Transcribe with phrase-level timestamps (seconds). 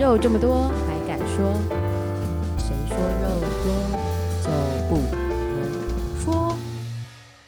[0.00, 1.52] 肉这么多还敢说？
[2.56, 3.68] 谁说肉多
[4.40, 4.48] 就
[4.88, 6.56] 不能说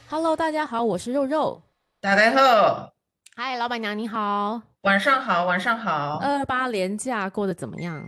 [0.07, 1.63] ？Hello，大家好，我是肉肉。
[1.99, 2.93] 大家好，
[3.35, 6.19] 嗨，老板娘你好，晚上好，晚上好。
[6.21, 8.07] 二八连假过得怎么样？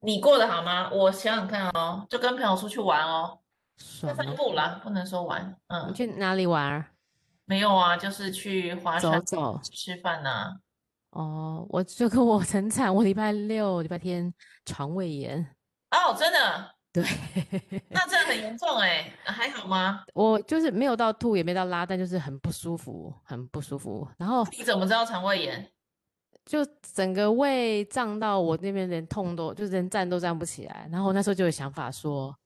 [0.00, 0.90] 你过得好吗？
[0.92, 3.38] 我想想看哦，就跟朋友出去玩哦，
[3.78, 5.56] 散步啦，不能说玩。
[5.68, 6.84] 嗯，你去哪里玩？
[7.46, 10.56] 没有啊，就是去划船、走走、吃饭呐、啊。
[11.14, 14.32] 哦，我就跟我很惨，我礼拜六、礼拜天
[14.64, 15.40] 肠胃炎。
[15.90, 16.74] 哦，真的？
[16.92, 17.04] 对，
[17.90, 20.04] 那真的很严重哎，还好吗？
[20.12, 24.06] 我就是没有到吐，也没到拉，但就是很不舒服，很不舒服。
[24.18, 25.70] 然后你怎么知道肠胃炎？
[26.44, 30.88] 就整个胃胀到我那边连痛都，就连站都站不起来。
[30.90, 32.36] 然后我那时候就有想法说，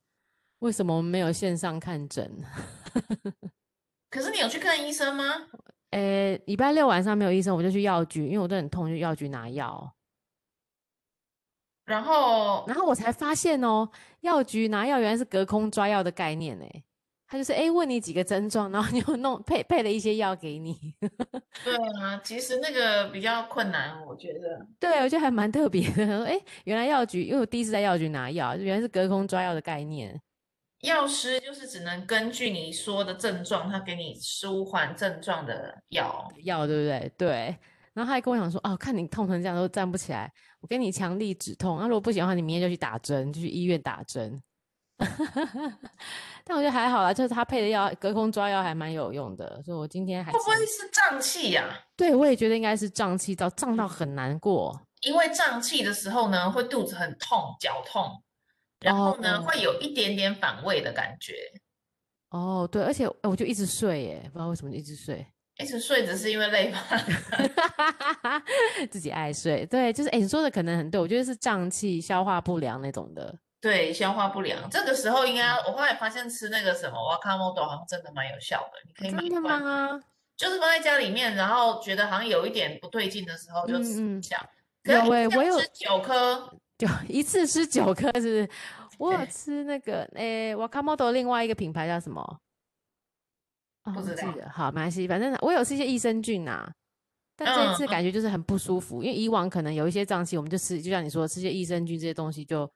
[0.59, 2.31] 为什么我们没有线上看诊？
[4.11, 5.25] 可是你有去看医生吗？
[5.91, 9.95] 诶，礼拜六晚上没有医生，我就去药局，因为我都很痛，就药局拿药。
[11.87, 13.89] 然后，然后我才发现哦，
[14.21, 16.67] 药局拿药原来是隔空抓药的概念呢。
[17.31, 20.95] 他就是诶，问你几个症状，然后就弄配配了一些药给你。
[21.63, 24.67] 对啊，其实那个比较困难，我觉得。
[24.81, 26.07] 对，我觉得还蛮特别的。
[26.07, 30.19] 说诶，原来药局，因为我第一次在药局拿药，原来是隔空抓药的概念。
[30.83, 37.13] 药师就是只能根据你说的症状，他给你舒缓症状的药药，对不对？
[37.19, 37.57] 对。
[37.95, 41.79] 然后他还跟我讲说，哦，看你痛成这样都站不起来，我给你强力止痛。
[41.79, 44.41] 那、啊、如果不行的话，你明天就去打针，就去医院打针。
[46.45, 49.61] 但我觉得还好啦，就是他配的药，隔空抓药还蛮有用的。
[49.65, 51.65] 所以我今天还会不会是胀气呀？
[51.97, 54.81] 对，我也觉得应该是胀气到胀到很难过。
[55.03, 58.23] 因为胀气的时候呢，会肚子很痛，脚痛。
[58.81, 61.35] 然后呢，oh, 会有一点点反胃的感觉。
[62.31, 65.27] 哦，oh, 对，而且我就一直睡，耶，不知道为什么一直睡，
[65.59, 66.81] 一直睡只是因为累吧？
[68.91, 73.35] 自己爱睡，对，就是哎，你说的可能很对，我觉得是胀气、消化不良那种的。
[73.61, 79.23] 对，消化不良，这个时候应该，我后来发现吃那个什么 Wakamoto 好像真的蛮有效的，你可以买。
[79.23, 80.01] 真的吗？
[80.37, 84.49] 就是放在家里面，然后觉得好像有一点不对劲的时候就吃一下。
[84.85, 86.55] 有哎，我有吃九颗。
[86.79, 88.49] 就一次吃九颗，是不是？
[88.99, 92.39] 我有吃那个，诶，Wakamoto 另外一个品牌叫什么？
[93.85, 94.29] 不知道。
[94.29, 96.71] 哦、好，没关系，反正我有吃一些益生菌呐。
[97.37, 102.69] 但这一次感觉就是很不舒服，嗯、因为以往可能有一些胀气，我们就吃，就像你说吃些益生菌这些东西就，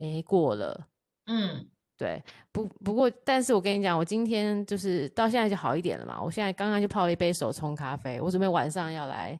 [0.00, 0.86] 诶过了。
[1.26, 1.66] 嗯，
[1.96, 2.22] 对。
[2.52, 6.20] 不不过，但是我跟你讲，我今天就是到现在就好一点了嘛。
[6.20, 9.38] 我现在刚刚就泡了一杯手冲咖啡，我准备晚上要来。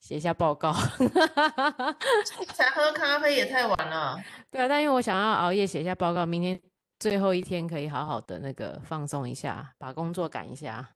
[0.00, 0.72] 写一下报告，
[2.54, 4.18] 才喝咖啡也太晚了。
[4.50, 6.60] 对啊，但因为我想要熬夜写一下报告，明天
[6.98, 10.88] 最后一天可以好好的那个放松一下，把工作赶一下。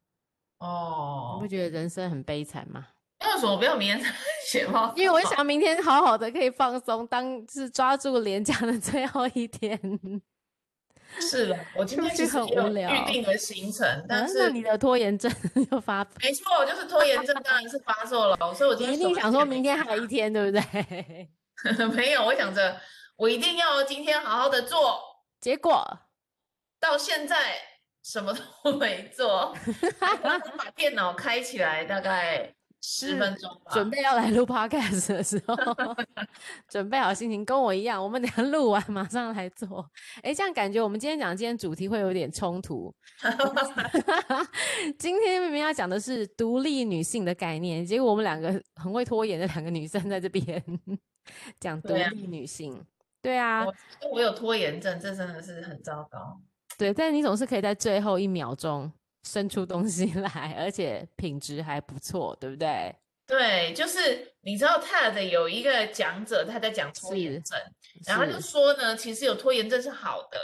[0.59, 2.87] 哦，你不觉得人生很悲惨吗？
[3.25, 4.13] 为什么不要明天
[4.47, 4.95] 写报告？
[4.97, 9.79] 因为我想明天好好的可以放松，当是抓住连假的最后一天。
[11.21, 15.31] 是的，我今天其实有预定的行程，但是你的拖延症
[15.71, 21.29] 又发，没错，就是拖延症当然是发作了，所以我今天一定想说明天还有一天，对不对？
[21.95, 22.81] 没有，我想着
[23.17, 25.01] 我一定要今天好好的做，
[25.41, 25.99] 结果
[26.81, 27.55] 到现在
[28.03, 29.55] 什么都没做，
[30.01, 32.55] 把电脑开起来大概。
[32.87, 35.57] 十分钟，准备要来录 podcast 的时候，
[36.69, 39.91] 准备好心情，跟我一样，我们等下录完马上来做。
[40.23, 42.95] 哎，这样感觉我们今天讲的今天主题会有点冲突。
[44.99, 50.63] 今天明明要讲的是独立女性的概念，结果我们两个很会拖延的两个女生在这边
[51.59, 52.75] 讲独立女性。
[53.23, 56.39] 对啊，对啊我，我有拖延症，这真的是很糟糕。
[56.77, 58.93] 对，但你总是可以在最后一秒钟。
[59.25, 62.95] 生出东西来，而且品质还不错，对不对？
[63.27, 67.59] 对，就是你知道 TED 有一个讲者他在讲拖延症，
[68.07, 70.39] 然后他就说呢，其实有拖延症是好的。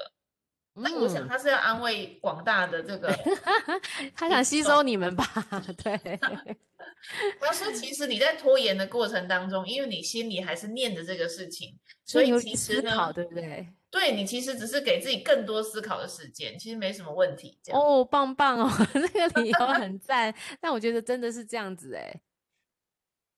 [0.73, 3.15] 那、嗯、我想他是要安慰广大的这个，
[4.17, 5.27] 他想吸收你们吧？
[5.85, 6.19] 对。
[7.41, 11.75] 他说，其实你在拖延的过程当中，因为你心里还是念着这个事情，
[12.05, 13.67] 所以其实呢，好，对不对？
[13.91, 17.59] 对，你其实只是给自己更多思考的时间，其实没什么问题。
[17.73, 20.33] 哦，棒棒哦， 那个理由很 赞。
[20.61, 22.21] 但我觉得真的是这样子哎，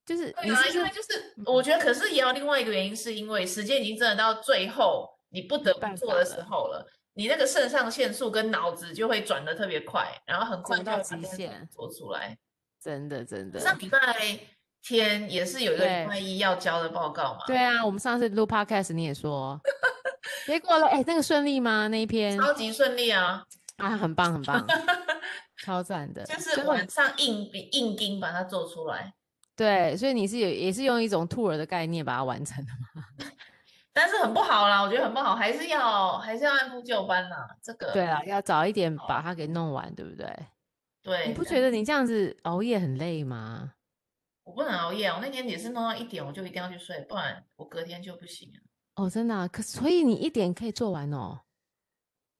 [0.04, 12.36] 就是因为就是我觉得，可是也有另外一个原因，是因为时间已经真的到最后，你不得不做的时候了，你那个肾上腺素跟脑子就会转的特别快，然后很快就到极限做出来。
[12.78, 13.98] 真的真的，上礼拜
[14.82, 17.46] 天也是有一个礼拜一要交的报告嘛？
[17.46, 19.58] 对，对啊，我们上次录 podcast 你也说。
[20.46, 21.88] 结果了，哎、欸，那个顺利吗？
[21.88, 23.44] 那一篇超级顺利啊！
[23.76, 24.66] 啊，很棒，很棒，
[25.62, 26.24] 超赞的。
[26.24, 29.14] 就是晚上硬硬钉把它做出来。
[29.56, 33.04] 对，所以你是也也是用一种兔儿的概念把它完成的吗？
[33.92, 37.48] 但是很不好啦，我觉得很不好，还是要还是要按部就班啦。
[37.62, 40.34] 这个对啊，要早一点把它给弄完，对不对？
[41.02, 43.74] 对，你不觉得你这样子熬夜很累吗？
[44.44, 48.60] 我不能熬夜，我那天也是弄到一点，我就一定要去睡，不然我隔天就不行了。
[48.94, 49.48] 哦，真的啊？
[49.48, 51.40] 可所以你一点可以做完哦？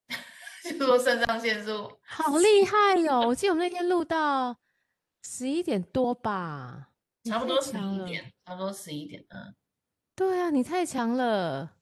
[0.63, 3.27] 就说肾上腺素好厉害哟、哦！
[3.29, 4.57] 我记得我们那天录到
[5.25, 6.91] 十一点多吧，
[7.25, 9.55] 差不多十一点，差不多十一点，嗯。
[10.15, 11.73] 对啊，你太强了。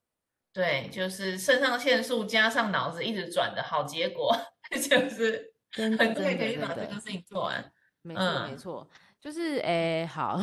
[0.52, 4.34] 对，就是肾上腺素加上脑子一直转的好结果，
[4.70, 7.72] 就是很快可以把这个事情做完。
[8.02, 8.90] 没错，嗯、没错，
[9.20, 10.38] 就是诶，好。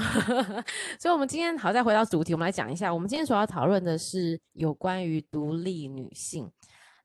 [1.00, 6.50] 所以，我们今天好再回到主题，我们来讲一下，我们今天所要讨论的是有关于独立女性。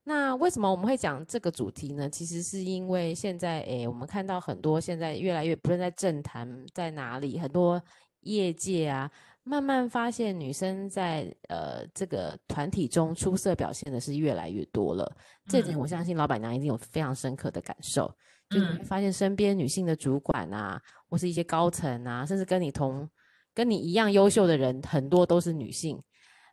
[0.05, 2.09] 那为什么我们会讲这个主题呢？
[2.09, 7.81] 其实是因为现在诶，我们看到很多现在越来越不论在政坛在哪里，很多
[8.21, 9.09] 业界啊。
[9.45, 15.09] 慢慢发现，女生在呃这个团体中出色表现的是越来越多了。
[15.47, 18.05] 这点我相信老板娘一定有非常深刻的感受。
[18.05, 18.15] 嗯、
[18.53, 23.09] 就你会发现身边女性的主管啊，或是一些高层啊，甚至跟你同
[23.53, 26.01] 跟你一样优秀的人，很多都是女性。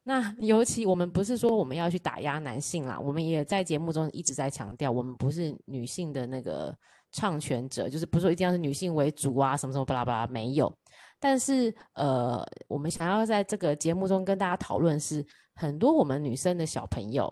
[0.02, 6.74] 那尤其我们不是说我们要去打压男性啦，我们也在节目中一直在强调，我们不是女性的那个
[7.12, 10.74] 唱权者，就是不是说一定要是女性为主啊，什么什么巴拉巴拉，没有。
[11.22, 15.22] 但是，呃，我们想要在这个节目中跟大家讨论是，
[15.54, 17.30] 很多我们女生的小朋友，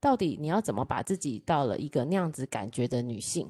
[0.00, 3.46] 到底你要怎么把自己到了一个那样子感觉的女性，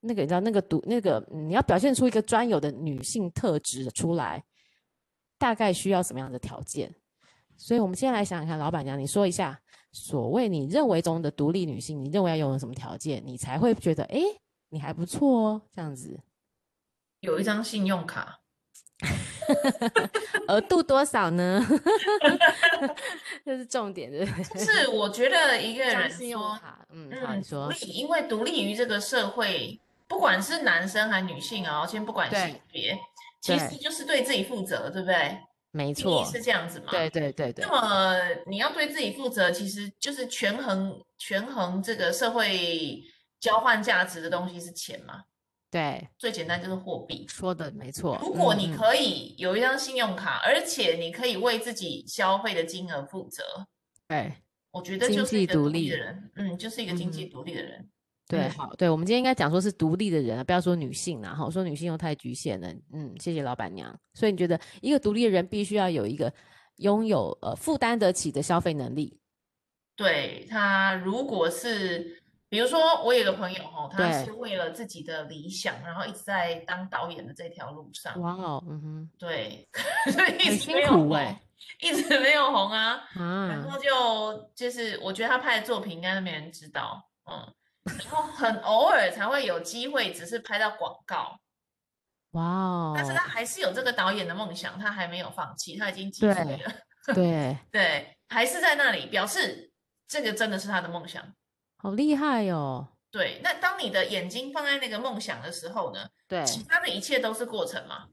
[0.00, 4.42] 那个你知道那个独那个你要表现出一个专有的女性特质出来，
[5.38, 6.94] 大概需要什么样的条件？
[7.56, 9.60] 所以，我们先来想想看，老板娘，你说一下，
[9.92, 14.18] 所谓你认为中的独立女性，你认为要拥有什么条件，你才会觉得，哎，
[14.70, 16.18] 你还不错哦，这样子，
[17.20, 18.40] 有一张信用卡。
[20.48, 21.62] 额度多少呢？
[23.44, 24.64] 这是重点，对不对？
[24.64, 29.78] 是我觉得一个人信用卡，嗯，好，你说，因为独立于这个社会，
[30.10, 32.98] 不管是男生还是女性啊，先不管性别，
[33.40, 35.38] 其实就是对自己负责，对不对？
[35.70, 36.86] 没错，是这样子嘛？
[36.90, 37.64] 对对对对。
[37.64, 38.16] 那么
[38.48, 43.00] 你要对自己负责，其实就是权衡权衡这个社会
[43.38, 45.22] 交换价值的东西是钱嘛？
[45.70, 47.24] 对，最简单就是货币。
[47.28, 48.18] 说的没错。
[48.20, 53.44] 如果你可以有一张信用卡，嗯、而且你可以为自己消费的金额负责，
[54.08, 54.32] 对，
[54.72, 57.78] 我觉得就是一个独立的人，嗯，就是一个经济独立的人。
[57.78, 57.90] 嗯、
[58.30, 62.68] 对，好，对，我们今天应该讲说是独立的人啊，不要说女性啊，哈，说女性又太局限了。
[62.92, 63.94] 嗯，谢谢老板娘。
[64.14, 66.32] 所以你觉得一个独立的人必须要有一个
[66.76, 69.18] 拥有呃负担得起的消费能力？
[69.96, 72.16] 对，他如果是。
[72.50, 78.20] 比如说，我有个朋友哈，他是为了自己的理想，然后一直在当导演的这条路上。
[78.20, 79.68] 哇哦，嗯哼，对，
[80.10, 81.40] 所以一直没有红，欸、
[81.80, 83.04] 一直没有红啊。
[83.14, 87.00] 啊然后就就是，我觉得他拍的作品应该都没人知道，
[87.30, 87.54] 嗯，
[87.84, 91.38] 然后很偶尔才会有机会，只是拍到广告。
[92.32, 96.58] 哇哦，但是他还是有这个导演的梦想，他还没有放弃，他已经几岁了？
[97.14, 99.72] 对 对，还是在那里，表示
[100.06, 101.24] 这个真的是他的梦想。
[101.78, 102.88] 好厉害哦！
[103.10, 106.06] 对，那当你的眼睛放在那个梦想的时候呢？
[106.28, 108.06] 对，其他的一切都是过程嘛。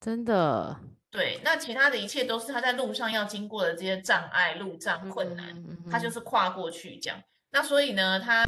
[0.00, 0.78] 真的。
[1.10, 7.20] 对，那其他的一切都是他在路上要经过的这些障碍、路障、困难，嗯嗯嗯、他就是跨过去这样。
[7.50, 8.46] 那所以呢，他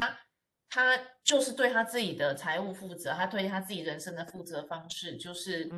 [0.69, 5.69] 他就是对他自己的财务负责，他对他自己人生的负责方式就是，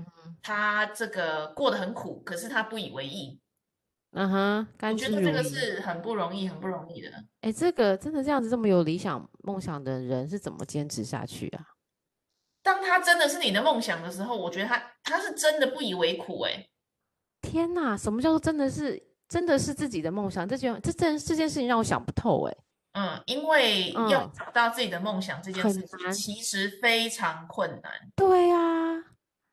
[0.41, 3.39] 他这个过得很苦，可是他不以为意。
[4.12, 7.12] 嗯哼，我觉得这个是很不容易，很不容易的。
[7.41, 11.62] 哎，这个真的这样子这么有理想梦想的人是怎么坚持下去啊？
[12.63, 16.41] 当他真的是你的梦想的时候，我觉得他他是真的不以为苦。
[16.41, 16.67] 哎，
[17.41, 20.48] 天哪，什么叫做真的是真的是自己的梦想？
[20.48, 22.48] 这件这件这件事情让我想不透。
[22.48, 22.58] 哎，
[22.94, 27.91] 嗯，因为要找到自己的梦想这件事情其实非常困难。
[28.15, 28.56] 对呀。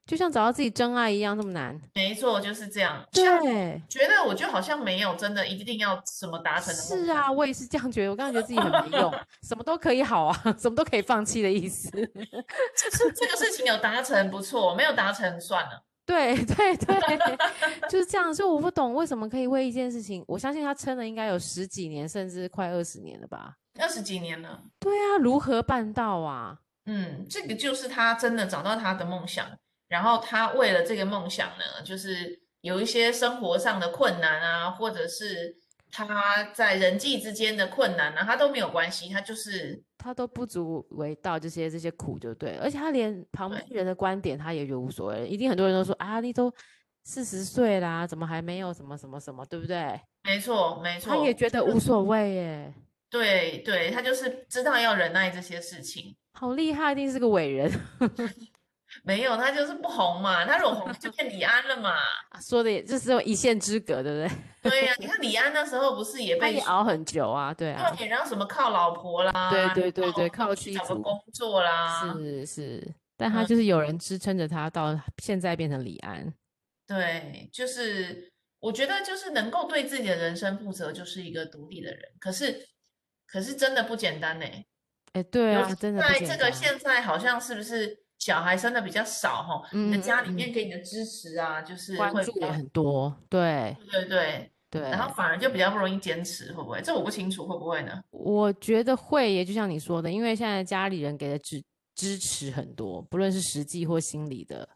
[0.06, 1.80] 就像找到自己真爱一样，那么难。
[1.94, 3.02] 没错，就是这样。
[3.10, 6.74] 对，觉得我就好像没有真的一定要什么达成的。
[6.74, 8.10] 是啊，我也是这样觉得。
[8.10, 9.10] 我刚刚觉得自己很没用，
[9.48, 11.90] 什么都可以好啊，什么都可以放弃的意思。
[11.90, 15.82] 就是这个事情有达成不错，没有达成算了。
[16.06, 17.18] 对 对对，
[17.88, 18.32] 就是这样。
[18.34, 23.54] 所以我不懂为什么可以为一件事情，我相信他撑了应该有十几年，甚至快二十年了吧？
[23.80, 24.62] 二十几年了。
[24.78, 26.58] 对啊，如何办到啊？
[26.86, 29.46] 嗯，这个就是他真的找到他的梦想。
[29.88, 35.56] 然后他为了这个梦想呢，就是有一些生活上的困难啊，或者是
[35.94, 46.52] 他在人际之间的困难啊，他都没有关系，他就是他都不足为道，这些这些苦就对，而且他连旁边人的观点他也觉得无所谓，一定很多人都说啊，你都
[47.04, 50.00] 四十岁啦，怎么还没有什么什么什么，对不对？
[50.22, 52.74] 没错，没错，他也觉得无所谓耶。
[53.10, 57.70] 对对，他就是知道要忍耐这些事情，好厉害，一定是个伟人。
[59.06, 61.94] 没有，他就是不红嘛，他如果红就变李安了嘛。
[62.40, 64.38] 说的也就是有一线之隔，对不对？
[64.70, 67.52] 对呀、啊，你看李安那时候不是也被熬很久啊？
[67.52, 67.94] 对啊。
[67.98, 76.20] 对，然后什么靠老婆啦，对对对对，靠去找个工作啦，是是，但他就是有人支撑着他到现在变成李安。
[76.20, 76.34] 嗯、
[76.86, 82.00] 对，就是我觉得就是能够对自己的人生负责，就是一个独立的人。
[82.18, 82.66] 可是
[83.26, 84.46] 可是真的不简单呢。
[85.12, 86.00] 哎，对啊，真的。
[86.00, 88.02] 在这个现在好像是不是？
[88.18, 96.80] 小孩生的比较少哈，你的家里面给你的支持啊，嗯、就是会也很多，对对对对，然后反而就比较不容易坚持，会不会？
[96.82, 98.02] 这我不清楚，会不会呢？
[98.10, 101.62] 我觉得会耶，就像你说的，因为现在家里人给的支
[101.94, 104.68] 支持很多，不论是实际或心理的。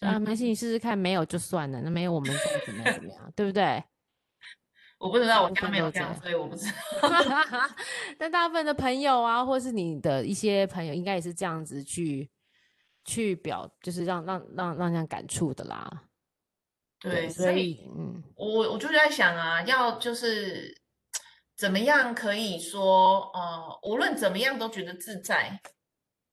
[0.00, 3.82] 啊，没事，你试试看，没有就算了，那没有我们再怎么样怎么样，对不对？
[4.98, 6.72] 我不知道，我家没有这样，所以我不知道。
[8.18, 12.28] 但大部分的朋友啊，或是你的一些朋友，应该也是这样子去。
[13.04, 16.04] 去表就是让让让让这样感触的啦，
[17.00, 20.80] 对，对所以嗯，我我就在想啊，要就是
[21.56, 25.60] 怎么样可以说呃，无论怎么样都觉得自在，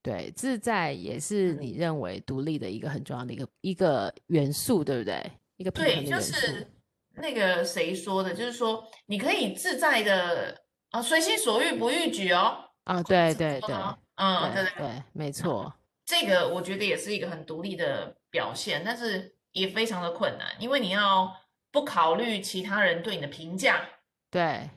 [0.01, 5.31] 对，自在也是你认为独立的一个很重要的一个一个元素，对不对？
[5.57, 6.71] 一个对，就是
[7.15, 10.55] 那个谁说的，就是说你可以自在的
[10.91, 13.75] 啊，随心所欲不逾矩哦，啊，对对对，
[14.15, 15.73] 嗯，对对对，没错。
[16.09, 21.31] 这个我觉得也是一个很独立的表现，但是也非常的困难，因为你要
[21.71, 23.87] 不考虑其他人对你的评价，
[24.31, 24.67] 对，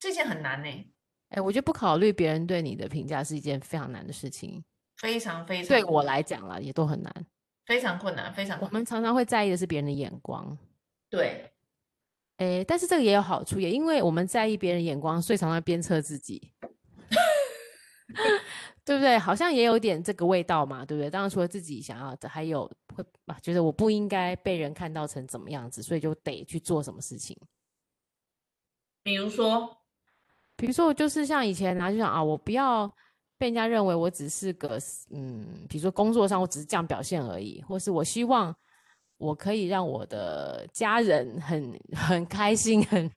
[0.00, 0.86] 这件很难呢。
[1.28, 4.64] 哎，我觉得不考虑别人对你的评价是一件非常难的事情，
[4.96, 5.68] 非常非常。
[5.68, 7.26] 对我来讲啦，也都很难，
[7.66, 8.58] 非常困难，非常。
[8.58, 10.56] 我们常常会在意的是别人的眼光，
[11.10, 11.52] 对，
[12.38, 16.54] 哎，但是这个也有好处，也因为我们在意别人眼光，所以常常鞭策自己。
[18.88, 19.18] 对不对？
[19.18, 21.10] 好像也有点这个味道嘛，对不对？
[21.10, 22.64] 当然除了自己想要的，还有
[22.96, 27.36] 会啊，觉得我不应该被人看到成怎么样子，所以就得去做什么事情。
[29.02, 29.76] 比如说，
[30.56, 32.90] 比如说我就是像以前啊，就想啊，我不要
[33.36, 34.78] 被人家认为我只是个
[35.10, 38.56] 嗯，比如说工作上我只是这样表现而已，或是我希望
[39.18, 43.10] 我可以让我的家人很 很开心、很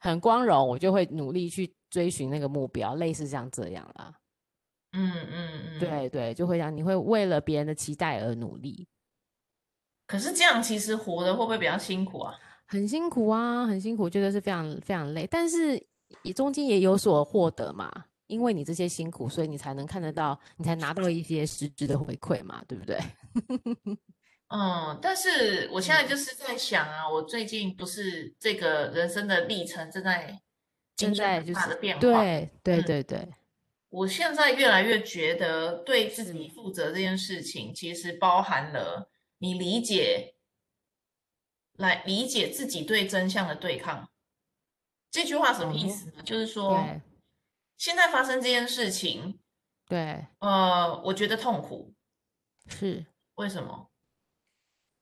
[0.00, 4.14] 很光荣，我就会努力去追寻那个目标，类似像这样啦。
[4.92, 8.86] 嗯嗯嗯，对对，就会让你会为了别人的期待而努力。
[10.06, 12.34] 可是这样其实活得会不会比较辛苦啊？
[12.66, 15.26] 很辛苦啊，很辛苦，觉得是非常非常累。
[15.30, 15.80] 但是
[16.22, 17.88] 也中间也有所获得嘛，
[18.26, 22.98] 因为你这些辛苦，所以你才能看得到，你才拿到一些实质的回馈嘛，对不对？
[24.48, 30.40] 嗯，但是我现在就是在想啊，我最近不是这个人生的历程正在
[30.96, 33.18] 正在大的变化，对对对对。
[33.18, 33.32] 嗯
[33.90, 40.34] 我现在越来越觉得对自己负责这件事情，其实包含了你理解，
[41.72, 44.08] 来理解自己对真相的对抗。
[45.10, 46.12] 这句话什么意思呢？
[46.18, 46.86] 嗯、就是说，
[47.76, 49.40] 现在发生这件事情，
[49.86, 51.92] 对，呃，我觉得痛苦，
[52.68, 53.04] 是
[53.34, 53.90] 为什么？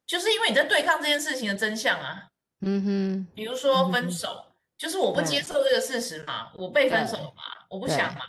[0.06, 2.30] 就是因为你在对抗这件事情的真相啊。
[2.60, 8.22] 嗯哼，比如说分手，嗯、就是我不接受这个事实嘛，我被分手了嘛，我不想嘛。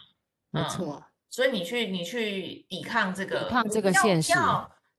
[0.51, 4.33] 没错、嗯，所以你去你去抵抗这个抵抗这个现实，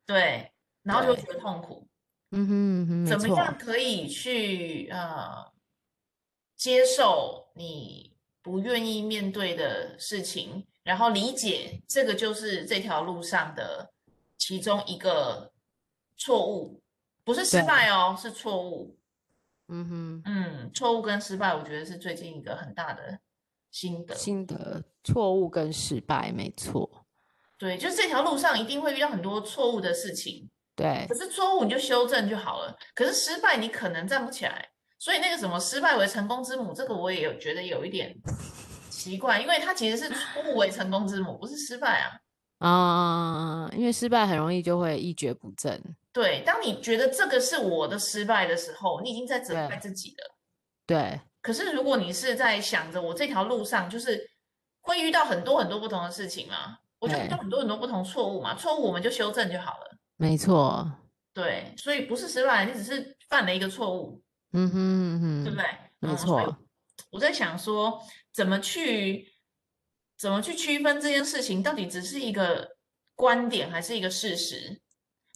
[0.07, 0.53] 对，
[0.83, 1.87] 然后就觉得痛苦。
[2.31, 2.51] 嗯哼
[2.83, 5.53] 嗯哼，怎么样可以去呃
[6.57, 13.93] 接受你不愿意面对的事情，然后理解这个就是这条路上的
[14.39, 15.53] 其中一个
[16.17, 16.81] 错误，
[17.25, 18.97] 不是失败哦，是错误。
[19.67, 23.19] 嗯哼，嗯，错误跟失败，我觉得是最近一个很大的。
[23.71, 26.89] 心得，心得，错误跟失败，没错。
[27.59, 30.49] 对，就是这条路上一定会遇到很多错误的事情。
[30.75, 32.75] 对，可是错误你就修正就好了。
[32.95, 34.67] 可是失败你可能站不起来。
[34.99, 38.15] 所以那个什么失败为成功之母，这个我也有觉得有一点
[38.91, 42.67] 奇怪，因为它其实是错误为成功之母，不是失败啊。
[42.67, 45.83] 啊，因为失败很容易就会一蹶不振。
[46.13, 50.37] 对，当你觉得这个是我的失败的时候，你已经在责怪自己了。
[50.87, 51.21] 对。
[51.43, 54.31] 对可是，如果你是在想着我这条路上就是
[54.83, 59.97] 会遇到很多很多不同的事情嘛，我就遇到很多很多不同错误嘛，错误我们就修正就好了。
[60.17, 60.91] 没错，
[61.33, 64.23] 对，所以不是失败，你只是犯了一个错误。
[64.53, 65.67] 嗯哼嗯哼，对不对？
[66.01, 66.57] 没错。
[67.11, 68.01] 我在想说，
[68.33, 69.33] 怎么去
[70.19, 72.77] 怎么去区分这件事情到底只是一个
[73.15, 74.81] 观点还是一个事实？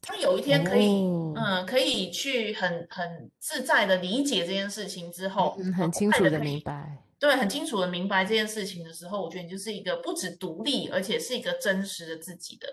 [0.07, 12.69] 他有一天可以，哦、嗯，可以去很很自在的理解这件事情之后，嗯、很清楚的明白，对，很清楚的明白这件事情的时候，我觉得你就是一个不止独立，而且是一个真实的自己的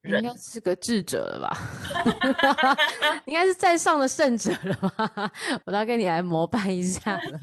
[0.00, 1.58] 人，应该是个智者了吧？
[3.26, 5.30] 应该是在上的圣者了吧？
[5.66, 7.40] 我都要跟你来膜拜一下了。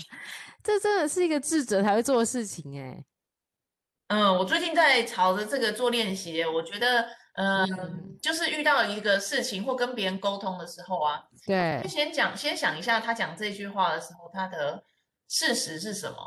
[0.64, 3.06] 这真的是一个智者才会做的事情哎。
[4.08, 7.06] 嗯，我最近在朝着这个做练习，我觉得。
[7.42, 14.84] 嗯，就是遇到一个事情或跟别人沟通的时候啊，对，先讲，先想一下他讲这句话的时候，他的
[15.30, 16.18] 事实是什么？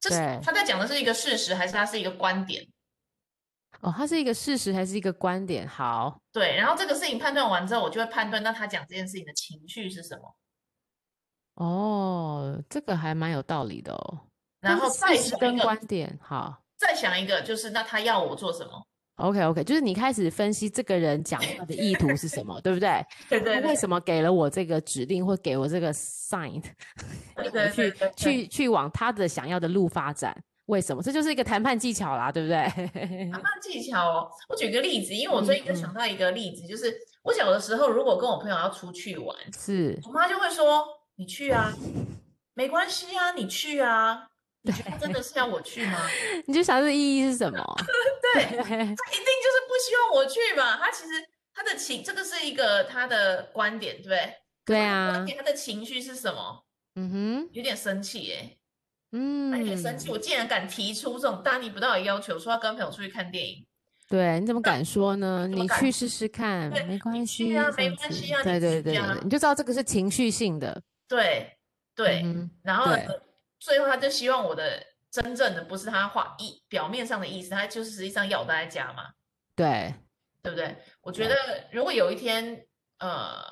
[0.00, 2.66] 这是他在讲的是一个事实，还是他是一个观点？
[3.80, 5.68] 哦，他是一个事实还是一个观点？
[5.68, 10.34] 好，对，然后这个事情判断完之后，我就会判断，那他讲这件事情的情绪是什么？
[11.56, 14.20] 哦，这个还蛮有道理的哦。
[14.60, 23.04] 然后再是跟观点，好，再想一个，就是那他要我做什么？OK OK，就是你开始分析这个人讲话的意图是什么，对不对？
[23.28, 23.68] 对 对，对。
[23.68, 26.62] 为什么给了我这个指令或给我这个 sign，
[27.72, 30.36] 去去去往他的想要的路发展？
[30.66, 31.02] 为什么？
[31.02, 32.56] 这就是一个谈判技巧啦，对不对？
[33.30, 41.72] 谈判技巧哦，我举个例子，因为我最近就想到一个例子，就是我小的时候，如果跟我朋友要出去玩，是我妈就会说：“你去啊，
[42.54, 44.26] 没关系啊，你去啊。”
[44.64, 45.98] 你觉得真的是要我去吗？
[46.46, 47.58] 你就想这意义是什么？
[48.32, 50.76] 对，他一定就是不希望我去嘛。
[50.78, 51.10] 他其实
[51.54, 54.34] 他的情，这个是一个他的观点，对不对？
[54.64, 55.10] 对啊。
[55.10, 56.64] 观点，他的情绪是什么？
[56.94, 58.58] 嗯哼，有点生气耶。
[59.12, 60.10] 嗯，有点生气。
[60.10, 63.66] 我竟然敢提出这种大逆不道的要求，说要跟朋友出去看电影。
[64.08, 65.46] 对，你怎么敢说呢？
[65.46, 68.42] 你去试试看，没关系啊，没关系啊。
[68.42, 70.82] 对对对对，你就知道这个是情绪性的。
[71.08, 71.56] 对
[71.94, 72.24] 对，
[72.62, 72.86] 然后。
[73.64, 79.10] 最后，他就希望我的真正的不是他话意表面上的意思，他就是实际上要我待在家嘛。
[79.54, 79.94] 对，
[80.42, 80.74] 对不对？
[81.02, 81.36] 我觉得
[81.70, 82.66] 如果有一天，
[82.98, 83.44] 呃，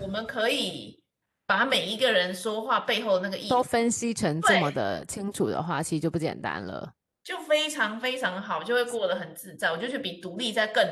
[0.00, 1.00] 我们可以
[1.46, 9.70] 把每一个人说话背后的那个意思都分析成这么的清楚的话，其实就不简单了，就非常非常好，就会过得很自在。
[9.70, 10.82] 我觉得比独立在更。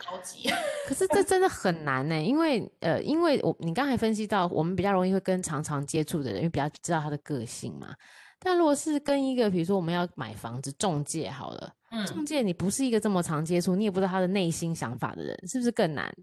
[0.00, 0.48] 高级，
[0.86, 7.92] 可是这真的很难呢，因为呃，因为我你刚才分析到，我们比较容易会跟常常接触的人，因为比较知道他的个性嘛。
[8.38, 16.14] 但如果是跟一个，比如说我们要买房子中介好了，嗯，中介你不是一个这么常接触，你也不知道他的内心想法的人，是不是更难？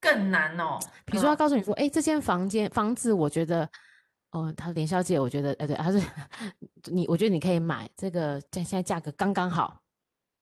[0.00, 0.78] 更难哦。
[1.04, 3.68] 比如说他告诉你说，哎、嗯，这间房间房子，我觉得，
[4.30, 6.00] 哦，他连小姐，我觉得，哎，对，他是
[6.84, 9.82] 你，我觉得你可以买这个，现在价格刚刚好。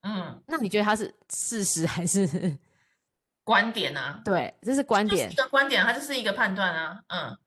[0.03, 2.59] 嗯，那你觉得他是事实还是
[3.43, 4.21] 观点啊？
[4.23, 7.01] 对，这是观点，是一个观点，它就是一个判断啊。
[7.09, 7.39] 嗯，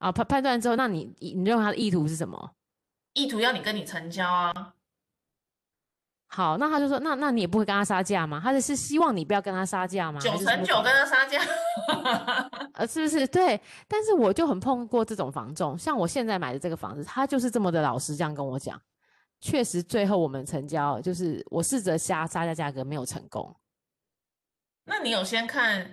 [0.00, 2.56] 啊判判断之后，那你你认为他的意图是什么？
[3.12, 4.74] 意图要你跟你成交啊。
[6.32, 8.40] 好，那他就说，那那你也不会跟他杀价吗？
[8.42, 10.20] 他是是希望你不要跟他杀价吗？
[10.20, 11.40] 九成九跟他杀价，
[12.74, 13.26] 呃，是不是？
[13.26, 18.80] 对，但是我就很碰过这种房仲，像我现在买的这个房子，他就是这么的老实，这样跟我讲。
[19.40, 23.54] 确实，最后我们成交，就是我试着杀杀价价格没有成功。
[24.84, 25.90] 那你有先看，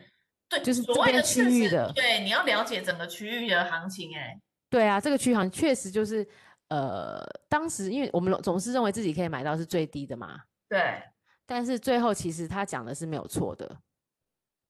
[0.49, 6.27] 对，就是这边区域的，对，你要了解整个区域的行情，哎，对啊，这个区域行确实就是，
[6.69, 11.01] 呃，当时因为我们总是认为自己可以买到是最低的嘛，对，
[11.45, 13.77] 但是最后其实他讲的是没有错的，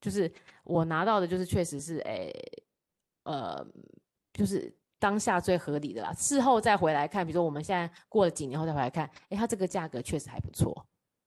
[0.01, 0.31] 就是
[0.63, 2.31] 我拿到的就是确实是，哎，
[3.23, 3.65] 呃，
[4.33, 4.73] 就是。
[4.99, 10.73] 当下最合理的啦，事后再回来看，比如说我们现在过了几年后再回来看，哎，它这个价格确实还不错。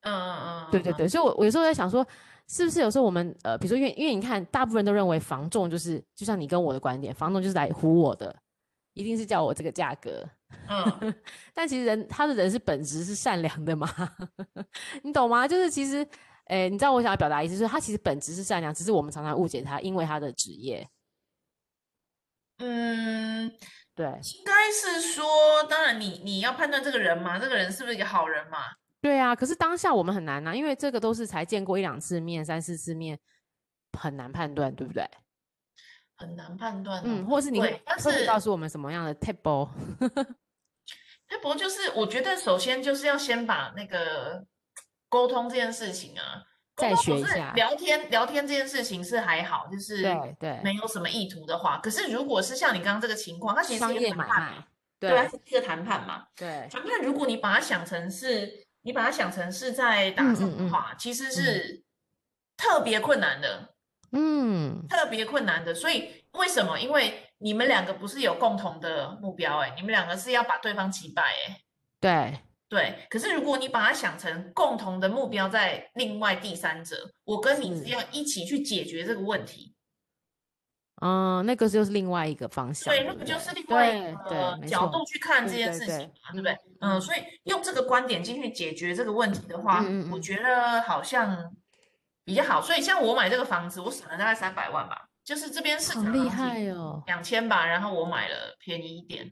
[0.01, 2.05] 嗯嗯嗯，对对对，所以我我有时候在想说，
[2.53, 8.35] 是不是有时候我们呃，比如说因为因为你看，大部分人都认为房仲就是就像你跟我的观点，房仲就是来唬我的，
[8.95, 10.29] 一定是叫我这个价格。
[10.67, 11.15] 嗯，
[11.55, 13.89] 但其实人他的人是本质是善良的嘛，
[15.05, 15.47] 你懂吗？
[15.47, 16.05] 就是其实，
[16.47, 20.85] 哎，你知道我想要表达意思，就是他其实本质是善良，只是我们常常误解他，因为他的职业。
[22.59, 23.49] 嗯，
[23.95, 25.25] 对，应该是说，
[25.71, 28.59] 当然你你要判断这个人嘛，这个人是不是一个好人嘛？
[29.01, 33.19] 对啊，可是当下我们很难呐、啊，因为这个都是才见过一两次面、三四次面，
[33.99, 35.09] 很难判断，对不对？
[36.17, 37.83] 很难判断、哦，嗯，或是你会
[38.27, 44.45] 告诉我们什么样的 table？table 就是我觉得首先就是要先把那个
[45.09, 46.45] 沟通这件事情啊。
[46.77, 51.79] 再学一下聊天，聊天这件事情是还好，就是对对，没有什么意图的话。
[51.79, 54.65] 可是如果是像你刚刚这个情况，它其实是一个谈判，
[54.99, 56.27] 对，它是一个谈判嘛。
[56.35, 61.83] 对，谈判如果你把它想成是，你把它想成是在打仗的话，其实是
[62.57, 63.75] 特别困难的。
[64.13, 65.75] 嗯，特别困难的。
[65.75, 66.79] 所以为什么？
[66.79, 71.61] 因为你们两个不是有共同的目标，哎，你们两个是要把对方击败，哎，
[72.01, 72.41] 对。
[72.71, 79.75] 对，可是如果你把它想成共同的目标在另外第三者，我跟你是要一起去解决这个问题。
[81.01, 82.93] 嗯，那个就是另外一个方向。
[82.93, 86.57] 对，那个就是另外一个角度去看这件事情嘛，对不对？
[86.81, 91.55] 嗯，所以用这个观点进去解决这个问题的话，我觉得好像
[92.25, 92.61] 比较好。
[92.61, 99.31] 所以像我买这个房子，我省了大概三百万吧，就是这边市场厉害哦，两千吧，然后我买了便宜一点。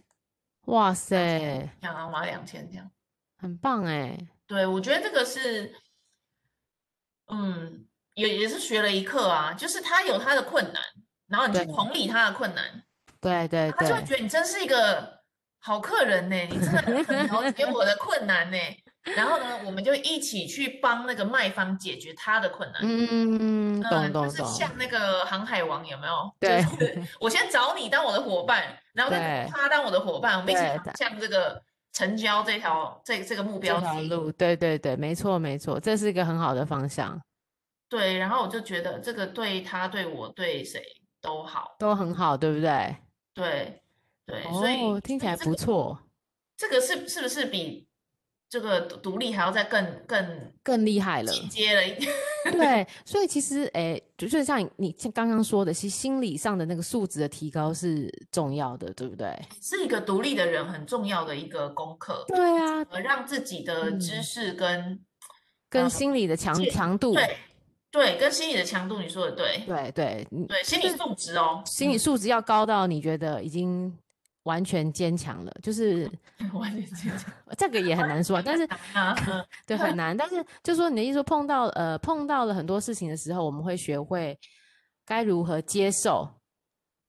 [0.66, 2.90] 哇塞，想要买两千这样。
[3.38, 5.72] 很棒哎，对，我觉得这个是，
[7.28, 10.82] 嗯，也也是学了一课啊，就是他有他的困难，
[11.28, 12.64] 然后你去同理他的困难，
[13.20, 15.20] 对对，对，他就会觉得你真是一个
[15.60, 18.58] 好客人呢，你真的很了解我的困难呢，
[19.16, 26.32] 然后呢，我们就一起去帮那个卖方解决他的困难，嗯，懂懂懂，就是像那个航海王有没有？
[26.40, 30.62] 对，就是我先找你当我的伙伴，然后再他当我的伙伴，我们一起
[30.96, 31.62] 向这个。
[31.90, 37.20] 成交这条这这个目标这条路，对对对，没错没错，这是一个很好的方向。
[37.88, 40.80] 对，然后我就觉得这个对他、对我、对谁
[41.20, 42.96] 都好，都很好，对不对？
[43.34, 43.82] 对
[44.26, 45.98] 对，所以、哦、听起来不错。
[46.56, 47.86] 这个是是不是比？
[48.50, 52.10] 这个独立还要再更更更厉害了，进阶了一点。
[52.50, 59.38] 对，所以其实，哎，就是像你像刚刚说的，其实心理上的那个素质的提高是重要的，对不对？
[59.60, 62.24] 是一个独立的人很重要的一个功课。
[62.28, 65.04] 对啊，呃，让自己的知识跟、嗯、
[65.68, 67.36] 跟心理的强强度，对
[67.90, 73.96] 对，跟心理的强度，你说的对，对对对，心理素质哦，心理素质要高到你觉得已经。
[74.44, 76.10] 完全坚强了，就是
[76.54, 78.66] 完全坚强，这个也很难说，但是
[79.66, 84.38] 对很难，但是就说你的意思说碰到呃碰到了很多事情的时候，我们会学会
[85.04, 86.26] 该如何接受，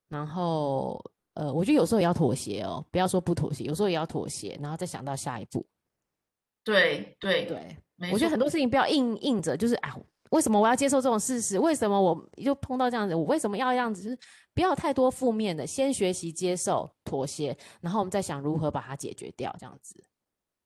[0.09, 1.01] 然后
[1.35, 5.65] 呃，我觉得有时候也要妥协哦，不要说不妥协，有时候也要妥协，然后再想到下一步。
[6.65, 7.77] 对对对，
[8.11, 9.95] 我觉得很多事情不要硬硬着，就是啊，
[10.29, 11.59] 为什么我要接受这种事实？
[11.59, 13.13] 为什么我就碰到这样子？
[13.13, 14.03] 我为什么要这样子？
[14.03, 14.17] 就是。
[14.51, 20.03] 不要太多负面的，先学习接受、妥协，然后我们再想如何把它解决掉，这样子。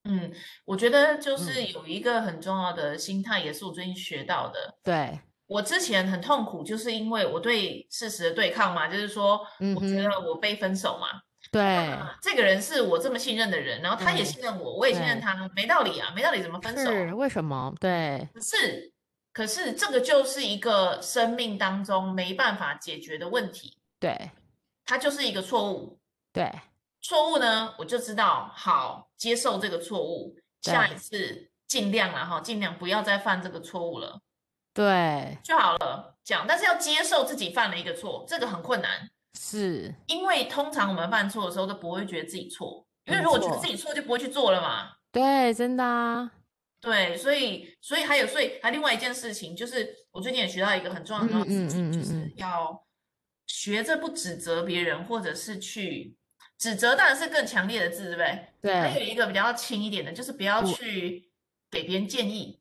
[0.06, 0.32] 嗯，
[0.66, 4.76] 我觉得就是有一个很重要的心态，也是我最近学到的。
[4.82, 9.40] 对，我之前很痛苦，就是因为我对事实的对抗嘛，就是说，
[9.76, 11.22] 我觉得我被分手嘛。
[11.52, 16.90] 对、嗯，这个人是我这么信任的人，然后他也信任我，我也信任他，没道理啊，没道理怎么分手？
[16.90, 17.72] 是为什么？
[17.80, 18.92] 对，是。
[19.34, 24.30] 可是这个就是一个生命当中没办法解决的问题，对，
[24.86, 26.00] 它就是一个错误，
[26.32, 26.52] 对，
[27.02, 34.22] 错误呢，我就知道，好，接受这个错误，下一次尽量了哈，尽量不要再犯这个错误了，
[34.72, 39.92] 对，就好了，讲，但是要接受自己犯了一个错，这个很困难，是。
[40.06, 46.32] 因为通常我们犯错的时候都不会觉得自己错，因为如果觉得自己错就不会去做了嘛，对，真的啊。
[46.84, 52.86] 对，所以，所以还有，所以还另外一件事情，就是我最近也学到一个很重要的事情，就是要
[53.48, 56.14] 学着不指责别人，或者是去
[56.58, 58.48] 指责，当然是更强烈的字，对不对？
[58.62, 58.74] 对。
[58.74, 61.32] 还有一个比较轻一点的，就是不要去
[61.72, 62.60] 给别人建议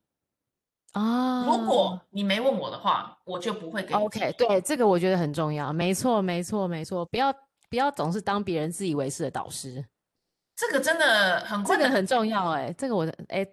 [0.93, 1.45] 啊。
[1.45, 3.95] 如果你没问我的话，我就不会给你。
[3.95, 7.35] OK，对，这个我觉得很重要，没错，没错，没错，不要
[7.69, 9.85] 不要总是当别人自以为是的导师，
[10.55, 13.45] 这个真的很这个很重要，哎，这个我哎。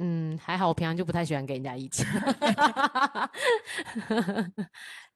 [0.00, 2.06] 嗯，还好，我平常就不太喜欢给人家意见。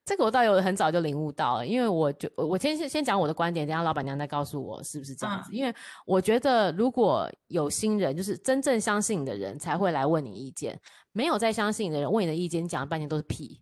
[0.05, 5.49] 这个我倒有很早就领悟到了，因为我就我先先讲我的观点，等下老板娘再告诉我是不是这样子。
[5.53, 5.73] 嗯、因为
[6.05, 10.77] 我觉得如果有新人，就是真正相信你的人才会来问你意见，
[11.13, 13.61] 没有再相信你的人问你的意见，讲了半天都是屁。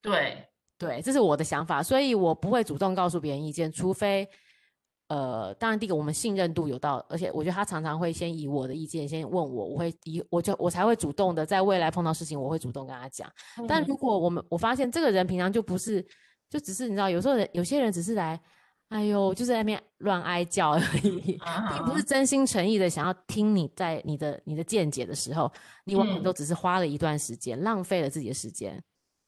[0.00, 4.26] 对对，这是我的想法，所以我不会主动告诉别人意见，除非。
[5.14, 13.30] 呃，当然，第一个我们信任度有到，而且我觉得他常常会先以我的意见先问我，我会以我就我才会主动的，在未来碰到事情，我会主动跟他讲。
[13.56, 13.64] 嗯。
[13.68, 16.04] 但如果我们我发现这个人平常就不是，
[16.50, 18.40] 就只是你知道，有时候人有些人只是来，
[18.88, 21.38] 哎呦，就是在那边乱哀叫而已，
[21.70, 25.48] 并不是真心诚意的想要听你在你的你的见解的时候，
[25.84, 28.82] 你往往都只是花了一段时间，浪费了自己的时间。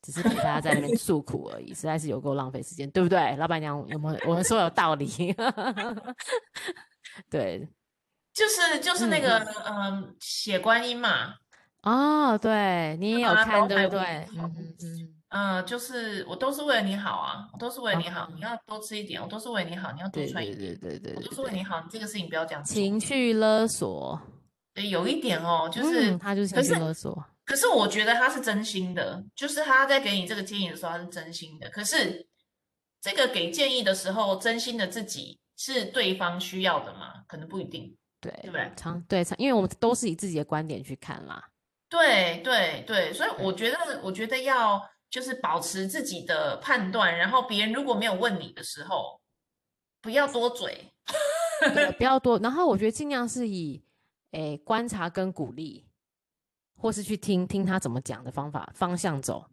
[0.06, 3.34] 只是给大家在那边 诉苦而已，实在是有够浪费时间，对不对？
[3.36, 4.18] 老板娘有没有？
[4.28, 5.34] 我们说有道理。
[7.28, 7.68] 对，
[8.32, 11.34] 就是就是那个嗯，血观音嘛。
[11.82, 14.00] 哦，对，你也有看，对不对？
[14.36, 15.12] 嗯嗯嗯。
[15.30, 24.18] 嗯，就是我都是为了你好啊，我都是为了你好，你要多吃一点，我都是为了你好，你要多穿一点，对对对对，我都是为你好，你这个事情不要讲情绪勒索。
[24.72, 27.24] 对，有一点哦，就是他就是情绪勒索。
[27.46, 31.70] 可是我觉得他是真心的，就是他在给你这个建议的时候，他是真心的。
[31.70, 32.26] 可是
[33.00, 37.22] 这个给建议的时候，真心的自己是对方需要的吗？
[37.26, 37.96] 可能不一定。
[38.20, 38.72] 对对不对？
[38.76, 41.48] 常对常，因为我们都是以自己的观点去看啦。
[41.88, 49.20] 对对对，所以我觉得，我觉得要就是保持自己的判断，然后别人如果没有问你的时候，
[50.02, 50.92] 不要多嘴，
[51.96, 52.38] 不要多。
[52.40, 53.84] 然后我觉得尽量是以
[54.32, 55.85] 诶观察跟鼓励，
[56.76, 59.44] 或是去听听他怎么讲的方法方向走。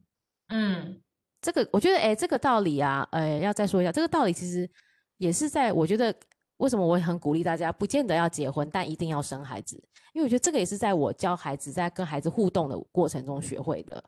[0.50, 1.02] 嗯，
[1.42, 4.70] 这个我觉得诶这个道理啊，诶要再说一下，这个道理其实
[5.18, 6.16] 也是在我觉得。
[6.58, 9.76] 为什么我也很鼓励大家，不见得要结婚，但一定要生孩子？
[10.14, 14.02] 因为我觉得这个也是在我教孩子，在跟孩子互动的过程中学会的。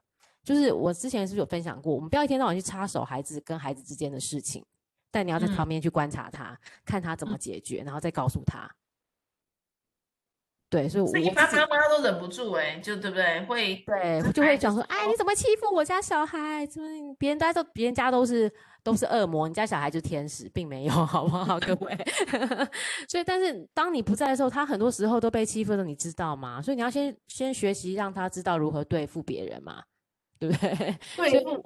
[0.43, 4.63] 就是我之前是不是有分享过，我们不要一天到晚去插手孩子跟孩子之间的事情，
[5.11, 8.69] 但你要在旁边去观察他，嗯、看他怎么解决，然后再告诉他。
[10.75, 13.41] 对，所以我一般妈妈都忍不住哎、欸，就对不对？
[13.45, 16.65] 会对，就会讲说，哎，你怎么欺负我家小孩？
[16.65, 18.51] 怎么别人家都别人家都是
[18.83, 21.97] 都是恶魔，你家小孩就是天使，并没有，好不好，各位？
[23.07, 26.61] 所以，但是当你不在的时候，他很多时候都被欺负的，你知道吗？
[26.61, 29.81] 所以你要先先学习，让他知道如何对付别人嘛，
[30.37, 30.95] 对不对？
[31.15, 31.63] 对付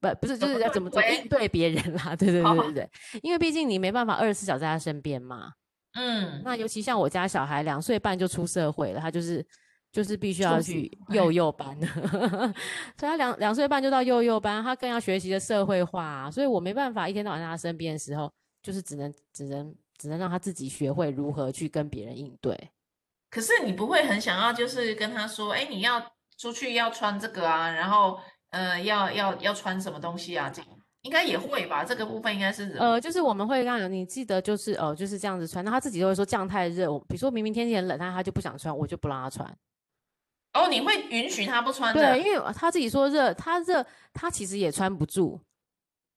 [0.00, 2.14] 不不是就是要怎么怎么应对别人啦？
[2.14, 2.90] 对对对对对，
[3.22, 5.52] 因为毕竟你没办法二十四小时在他身边嘛。
[5.94, 9.44] 嗯，那尤其像我家小孩两岁半就出社会了，他就是
[9.90, 11.86] 就是必须要去幼幼班的，
[12.96, 22.70] 所以他两两岁半就到幼幼班，他更要学习的社会化啊，所以我没办法一天到晚在他身边的时候，就是只能只能只能让他自己学会如何去跟别人应对。
[23.28, 26.00] 可是你不会很想要就是跟他说，哎，你要
[26.38, 28.18] 出去要穿这个啊，然后
[28.50, 30.70] 呃要要要穿什么东西啊这样。
[31.02, 35.64] 应该也会吧，这个部分应该是呃，就是我们会让你记得，就是呃，就是这样子穿。
[35.64, 39.56] 那他自己就会说这样太热，比如说明明天气很冷，但他就不想穿，我就不让他穿。
[40.52, 42.00] 哦，你会允许他不穿的？
[42.00, 43.82] 对，因为他自己说热，他热，
[44.12, 45.40] 他其实也穿不住。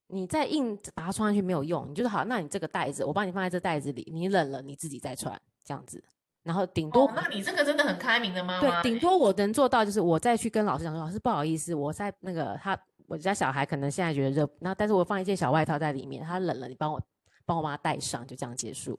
[0.08, 6.04] 你再硬把它穿上去没有用，你就是好，那你这个袋子我帮你放在这袋子里，你冷了你自己再穿这样子。
[6.42, 8.82] 然后顶多、哦，那你这个真的很开明的妈妈。
[8.82, 12.78] 对，顶多我能做到就是我再去跟老师讲说，老师不好意思，我在那个他。
[13.06, 17.02] 我家小孩可能现在觉得热，那但是我放一件小外套在里面，他冷了，你帮我
[17.44, 18.98] 帮我妈带上，就这样结束。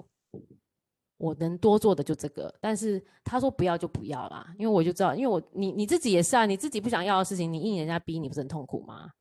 [1.18, 9.12] 我能多做的就这个，但是他说不要就不要啦，因为我就知道，因为我你你自己也是啊，你自己不想要的事情，你硬人家逼你，不是很痛苦吗？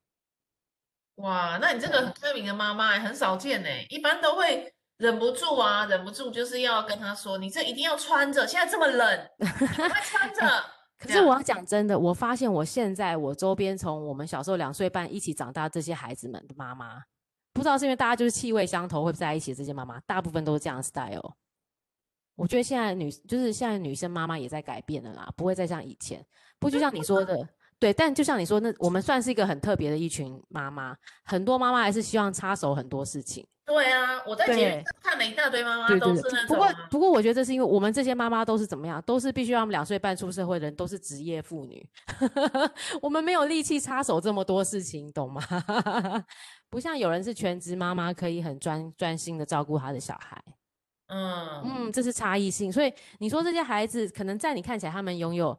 [1.16, 10.42] 哇，那你这个很开明的妈妈很少见呢，一般都会忍不住啊，忍不住就是要跟他说，你这一定要穿着，现在这么冷，快穿着。
[11.04, 17.02] 可是我要讲真的，我发现我现在我周边从我们小时候两岁半一起长大这些孩子们的妈妈，
[17.52, 21.36] 不知道是因为大家就是气味相投会在一起，这些妈妈大部分都是这样的 style。
[22.36, 26.24] 我觉得现在女就是现在女生妈妈也在改变了啦，不会再像以前。
[26.58, 33.46] 不就像你说的，对，但就像你说那我们算是一个很特别的一群妈妈，很多妈妈还是希望插手很多事情。
[33.66, 41.86] 对啊，我在节目看了一大堆妈妈都是那种、啊、不过，不过我觉得这是因为我们这些妈妈都是怎么样，都是必须让我们两岁半出社会的人，都是职业妇女，
[43.00, 45.42] 我们没有力气插手这么多事情，懂吗？
[46.68, 50.42] 不像有人是全职妈妈，可以很专专心的照顾他的小孩。
[51.06, 52.70] 嗯嗯，这是差异性。
[52.70, 55.58] 所以你说这些孩子，可能在你看起来他们拥有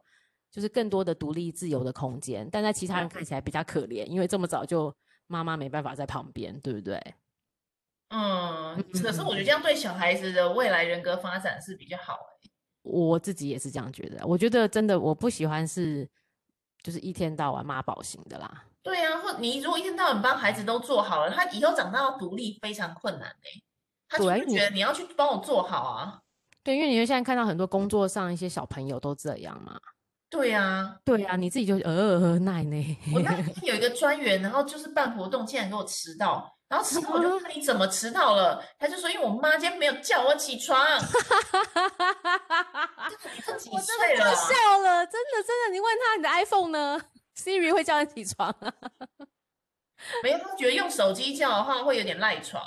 [0.56, 4.90] 就是更多的独立自由的空间，但在其他人看起来比较可怜，因为这么早就
[5.26, 6.98] 妈妈没办法在旁边，对不对？
[8.08, 12.50] 嗯，可是我觉得这样对小孩子的未来人格发展是比较好哎。
[12.80, 14.26] 我自己也是这样觉得。
[14.26, 16.08] 我觉得真的我不喜欢是，
[16.82, 18.64] 就是一天到晚妈宝型的啦。
[18.82, 23.62] 对啊，或你如果一天到晚帮孩子都做好了，他以后长大要独立非常困难哎。
[24.08, 26.22] 他就会觉得你要去帮我做好啊。
[26.62, 29.78] 对，因为你会现在看到很多工作上一些小朋友都这样嘛。
[30.28, 32.98] 对呀，对呀，你自己就呃奶呢。
[33.14, 36.52] 我那天有一个专员，然后就是办活动，竟然给我迟到。
[36.68, 40.84] 然后迟到我就 问你怎么迟到了，他就说因为我妈今天没有叫我起床。
[40.84, 43.10] 哈哈哈哈哈哈！
[43.70, 47.00] 我真的就笑了，真的真的，你问他你的 iPhone 呢
[47.36, 48.72] ？Siri 会叫你起床啊？
[50.24, 52.60] 没有，他觉得用手机叫的话会有点赖床。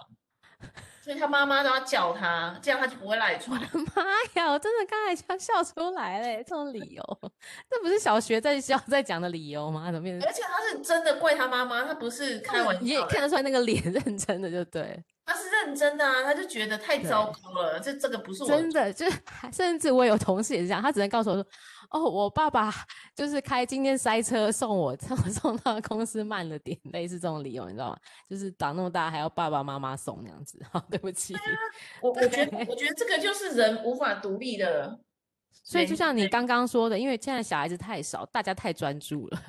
[1.10, 3.60] 所以他妈妈都要叫他，这样他就不会赖床。
[3.60, 4.04] 我的妈
[4.36, 4.52] 呀！
[4.52, 7.04] 我真的刚才就要笑出来嘞，这种理由，
[7.67, 9.91] 这不是小学在校在讲的理由吗？
[9.91, 10.30] 怎么变成？
[10.30, 12.82] 而且他是真的怪他妈妈，他不是开玩笑。
[12.84, 15.04] 你也看得出来那个脸 认真的，就对。
[15.30, 19.06] 他是认真的啊，他就觉得太糟糕了，这这个不是我真的，就
[19.54, 21.46] 甚至我有同事也是这样，他只能告诉我说。
[21.92, 22.72] 哦，我爸爸
[23.15, 27.98] 就是开今天塞车送我， 送送到公司慢了点，类似这种理由，你知道吗？
[28.30, 31.34] 就是长那么大还要爸爸妈妈送那样子， 好，对不起。
[32.02, 35.00] 我我觉得我觉得这个 就是人无法独立的，
[35.63, 39.42] 所以就像你刚刚说的，因为现在小孩子太少，大家太专注了。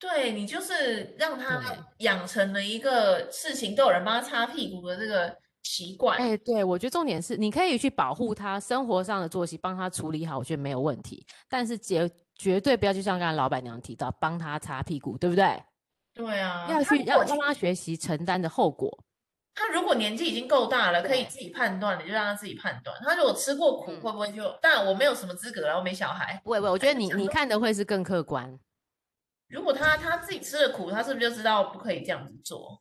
[0.00, 1.62] 对，你就是让他
[1.98, 6.18] 养成了一个事情都有人帮他擦屁股的这个习惯。
[6.18, 11.22] 哎、欸，对，我觉得重点是你可以去保护他生活上的作息，帮他处理好，我觉得没有问题。
[11.50, 15.62] 但是绝绝对不要就像刚才老板娘提到，帮他擦屁股，对不对？
[16.14, 18.98] 对啊，要去要让他学习承担的后果。
[19.54, 22.96] 他如果年纪已经够大了，可以自己判断，你就让他自己判断。
[23.04, 24.42] 他如果吃过苦，会不会就？
[24.44, 26.40] 嗯、当然我没有什么资格，然后没小孩。
[26.42, 28.58] 不会不会，我觉得你你看的会是更客观。
[29.50, 32.80] 如果他他自己吃了苦，他是不是就知道不可以这样子做？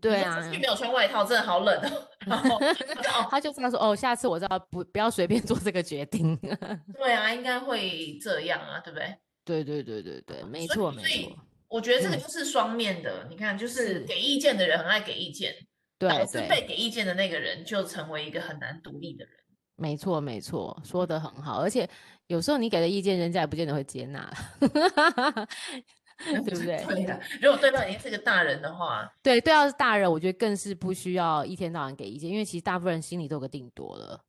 [0.00, 2.08] 对啊，没有穿外套，真的好冷哦。
[2.26, 2.58] 然后
[3.30, 6.34] 他就这样说：“哦，下次我知道不不要随便做这个决定。
[6.96, 9.14] ”对啊，应该会这样啊，对不对？
[9.44, 11.36] 对对对对对，没错没错。
[11.68, 13.24] 我觉得这个就是双面的。
[13.24, 15.54] 嗯、你看，就是给意见的人很爱给意见，
[15.98, 19.34] 对，导致被给意见的那个人就成为一个很难独立的人。
[19.76, 21.60] 没错没错，说得很好。
[21.60, 21.86] 而且
[22.28, 26.84] 有时候你给的意见，人家也不见得会接纳， 对不 对？
[26.86, 27.20] 对的。
[27.42, 34.24] 如果对方已经是个大人的话，对，对方是大人，我觉得更是不需要一天到晚给意见，因为其实大部分人心里都有个定夺了。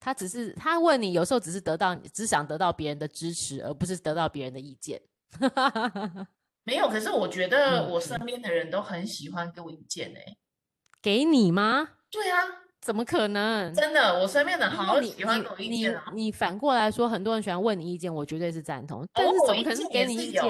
[0.00, 5.00] 他只是他问你，有时候只是得到只想得到别人的支持，而不是得到别人的意见。
[6.64, 10.38] 没有，可是我觉得我身边的人都很喜欢给我意见呢、欸，
[11.02, 11.88] 给你吗？
[12.10, 12.38] 对啊，
[12.80, 13.72] 怎么可能？
[13.74, 19.06] 真的，我身边的好喜欢给我意见、啊、你反过来说，很多人喜欢问你意见，我绝对是赞同。
[19.12, 20.42] 但是怎么可能给你意见？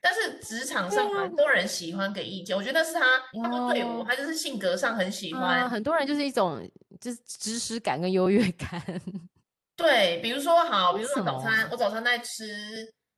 [0.00, 3.00] 但是职场上很多人喜欢给意见，我觉得是他，
[3.42, 5.62] 他们对我，他就是性格上很喜欢。
[5.62, 6.60] 嗯、很多人就是一种
[7.00, 8.82] 就是知识感跟优越感。
[9.76, 12.44] 对，比如说好，比如说早餐，我早餐在吃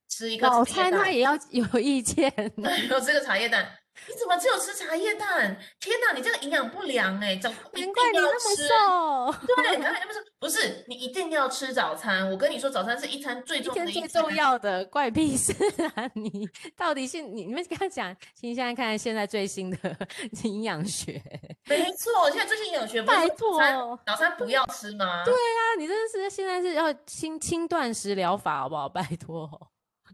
[0.09, 2.31] 吃一个早餐，他也要有意见。
[2.55, 3.69] 对，有这个茶叶蛋。
[4.07, 5.57] 你怎么只有吃茶叶蛋？
[5.79, 7.35] 天哪，你这个营养不良哎！
[7.37, 9.45] 早难怪你那么瘦。
[9.47, 10.19] 对，难怪你那么瘦。
[10.39, 12.29] 不是，你一定要吃早餐。
[12.29, 14.07] 我跟你说，早餐是一餐最重要的一餐。
[14.09, 15.51] 最重要的，怪屁事
[15.95, 16.09] 啊！
[16.13, 17.45] 你到底是你？
[17.45, 19.77] 你们跟他讲，请现在看现在最新的
[20.43, 21.21] 营养学。
[21.65, 25.23] 没错，现在最新营养学不是早餐，拜托，早餐不要吃吗？
[25.25, 28.87] 对啊，你真的是现在是要轻轻断食疗法，好不好？
[28.87, 29.49] 拜托。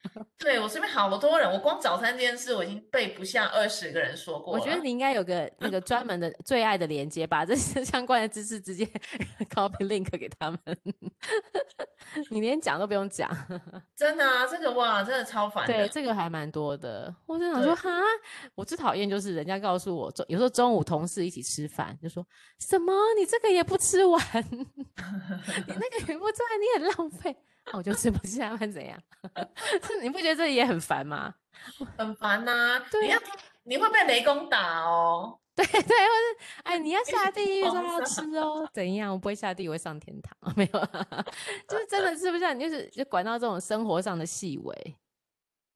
[0.38, 4.54] 对，我身边好多人，我光早餐这件事，我已经被不下二十个人说过。
[4.54, 8.86] 我觉得你应该有个那个专门的最爱的连接，把这些 相关的知识直接
[9.50, 10.60] copy link 给他们。
[12.30, 13.30] 你连讲都不用讲，
[13.96, 15.66] 真的啊，这个哇，真的超烦。
[15.66, 17.14] 对，这个还蛮多的。
[17.26, 17.90] 我就想说，哈，
[18.56, 22.26] 我最讨厌就是人家告诉我，有时候中午同事一起吃饭，就说
[22.60, 24.68] 什么你这个也不吃完，你
[25.68, 27.36] 那个也不吃完，你很浪费。
[27.72, 29.00] 我就吃不下， 会怎样？
[30.02, 31.34] 你不觉得这也很烦吗？
[31.98, 32.86] 很烦呐、啊！
[32.92, 33.18] 对呀，
[33.64, 35.40] 你会被雷公打哦。
[35.56, 38.68] 对对，或是哎，你要下地狱都要吃哦。
[38.74, 39.14] 怎样？
[39.14, 40.36] 我不会下地狱，我会上天堂。
[40.56, 40.80] 没有，
[41.70, 44.96] 就是真的吃不下，你就是就管到这种生活上的细微。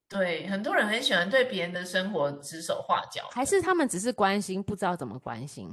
[0.10, 5.70] 对，很多人很喜欢对别人的生活指手画脚，还是他们只是关心，不知道怎么关心。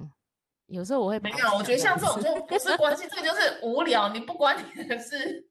[0.66, 4.10] 有时候我会没有，我觉得像这种就不是关心，这个就是无聊。
[4.10, 5.48] 你不关你的事。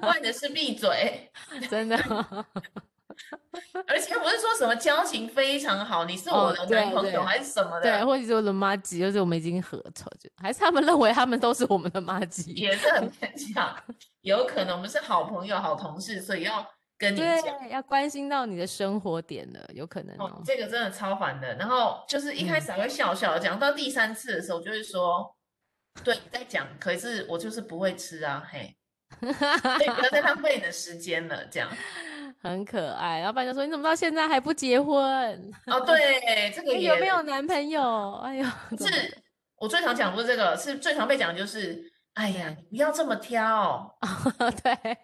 [0.00, 1.30] 关的是闭嘴，
[1.70, 1.96] 真的。
[3.86, 13.74] 而且不是说什么交情非常好，你是我的男朋友还是什么的，对，或者是我的妈鸡，就是我们已经合作，就还是他们认为他们都是我们的妈鸡，也是很勉强。
[14.20, 16.66] 有可能我们是好朋友、好同事，所以要
[16.98, 20.26] 跟你讲，要关心到你的生活点了，有可能哦。
[20.26, 21.54] 哦这个真的超烦的。
[21.54, 25.34] 然后就是一开始还会笑笑，讲、嗯、到第三次的时候，就是说，
[26.04, 28.76] 对，你在讲，可是我就是不会吃啊，嘿。
[29.20, 31.68] 不要再浪费你的时间了，这样
[32.42, 33.22] 很可爱。
[33.22, 34.96] 老板就说：“你怎么到现在还不结婚？”
[35.66, 38.12] 哦，对，这个也有没有男朋友？
[38.24, 38.44] 哎呦，
[38.78, 39.16] 是
[39.56, 41.82] 我最常讲不是这个，是最常被讲的就是
[42.14, 43.96] ：“哎呀，你不要这么挑。
[44.62, 44.98] ”对，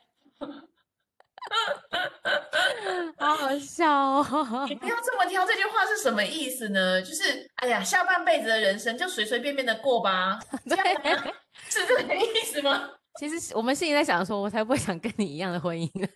[3.17, 4.67] 好好笑哦！
[4.69, 7.01] 你不要这么挑，这句话是什么意思呢？
[7.03, 10.87] 就是哎呀，下半辈子的人生就随随便便的过吧，这样
[11.25, 11.33] 吗？
[11.69, 12.91] 是这个意思吗？
[13.19, 16.09] 其实我们心里在想说，我才不会想跟你一样的婚姻， 对，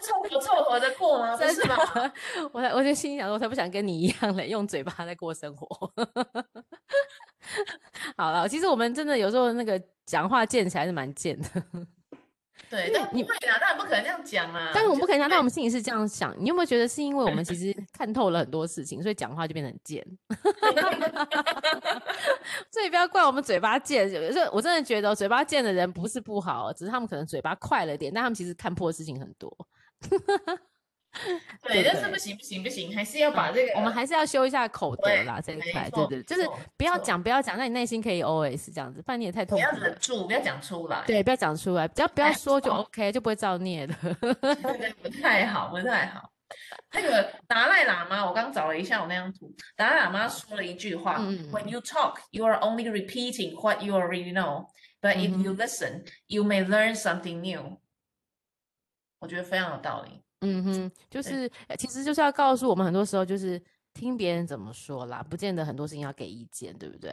[0.00, 1.36] 凑合凑合的过吗？
[1.36, 1.76] 真是吗？
[2.52, 5.66] 我才，我就心里想说，我才不想跟你一样嘞用嘴巴在过生活。
[8.16, 11.48] 好了，其实我们真的有时候那个讲话贱起来是蛮贱的。
[12.70, 14.70] 对，但你不会啊，当然不可能这样讲啊。
[14.74, 16.34] 但是我们不可能讲，但我们心里是这样想。
[16.38, 20.04] 你有没有觉得是因为我们其实看透了很多事情，所以讲话就变得很贱？
[22.70, 24.10] 所以不要怪我们嘴巴贱。
[24.10, 29.56] 有时候我真的觉得嘴巴贱的人不是不好，只是他们可能嘴巴快了点，但他们其实看破的事情很多。
[31.66, 36.46] 对，但是不行不行不行，还是要把这个，我们还是要修一下口德啦，这一块，对对，就是
[36.76, 39.72] 不要讲不要讲，那你内心可以 OS 这样子，不然你也太痛苦了。
[39.72, 41.02] 不要忍住，不要讲出来。
[41.06, 43.94] 对，不要讲出来，只要不要说就 OK，就不会造孽的。
[45.02, 46.30] 不太好，不太好。
[46.92, 54.68] 那个达赖喇嘛，我刚找了一下我那张图，达赖喇嘛说了一句话、嗯、：When you talk, you are only repeating what you already know.
[55.00, 57.78] But if you listen, you may learn something new.
[59.18, 60.22] 我觉得非常有道理。
[60.40, 63.60] 嗯哼，就是其实就是要告诉我们，很多时候就是
[63.92, 67.12] 听别人怎么说啦，不见得很多事情要给意见，对不对？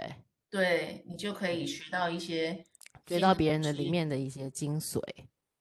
[0.49, 2.63] 对，你就可以学到一些，
[3.07, 5.01] 学到别人的里面的一些精髓。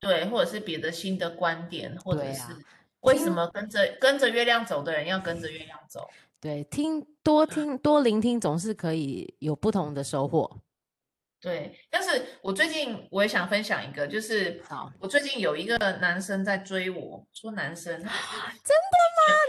[0.01, 2.43] 对，或者是别的新的观点，或者是。
[3.01, 6.09] 为什么跟着跟着月亮走的人要跟着月亮走？
[6.41, 10.51] 对，听多 听多聆听，总是可以有不同的收获。
[11.45, 14.59] 对，但是我最近我也想分享一个，就是
[14.99, 18.11] 我最近有一个男生在追我，说男生，真的吗？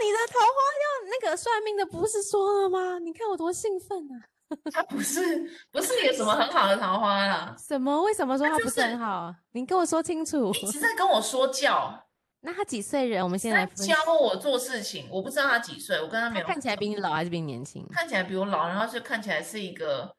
[0.04, 2.98] 你的桃花要那个算命的不是说了吗？
[2.98, 4.28] 你看我多兴奋啊！
[4.70, 7.56] 他不是不是有什么很好的桃花啦？
[7.58, 8.02] 什么？
[8.02, 9.34] 为什么说他不是很好？
[9.52, 10.52] 你跟我说清楚。
[10.52, 11.98] 一直在跟我说教。
[12.40, 13.24] 那他几岁人？
[13.24, 16.46] 我们现在教我做事情，我不知道他几岁，我跟他没有。
[16.46, 17.84] 看起来比你老还是比你年轻？
[17.90, 20.14] 看起来比我老，然后就看起来是一个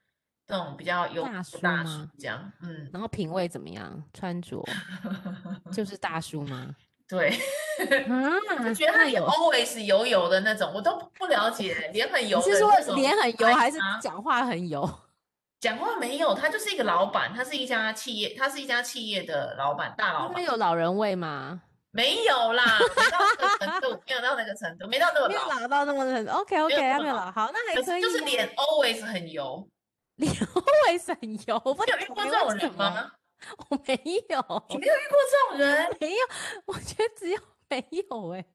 [0.48, 2.10] 这种比较有大叔吗？
[2.18, 2.90] 这样，嗯。
[2.94, 4.04] 然后品味怎么样？
[4.14, 4.64] 穿着
[5.72, 6.74] 就是大叔吗？
[7.10, 7.30] 对，
[8.08, 8.36] 啊，
[8.68, 12.38] 我觉得他有 always 油油的那种，我都不了解，脸很油。
[12.40, 14.90] 你是说脸很油，还是讲话很油？
[15.60, 20.36] 讲话没有，他就是一个老板，他是一家企业，他是一家企业的老板，大老板。
[20.36, 21.62] 他有老人味吗？
[21.92, 22.64] 没有啦，
[22.96, 26.32] 没到那个程度，没有到那个程度，没到那么老，老到那么程度。
[26.34, 28.02] OK OK，还没有老，好，那还可以。
[28.02, 29.68] 就是脸 always 很油，
[30.18, 31.62] 脸 always 很油。
[31.64, 33.12] 我有遇过这种人吗？
[33.70, 33.94] 我没
[34.30, 35.98] 有，你没有遇过这种人？
[36.00, 36.18] 没有，
[36.66, 37.40] 我觉得只有
[37.70, 38.46] 没有哎。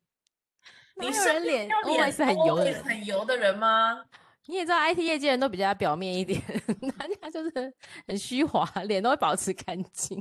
[0.97, 4.05] 你是脸 always 很油的很油的人吗？
[4.47, 6.43] 你也知道，IT 业界人都比较表面一点，
[6.99, 7.73] 大家就是
[8.09, 10.21] 很虚华，脸都会保持干净。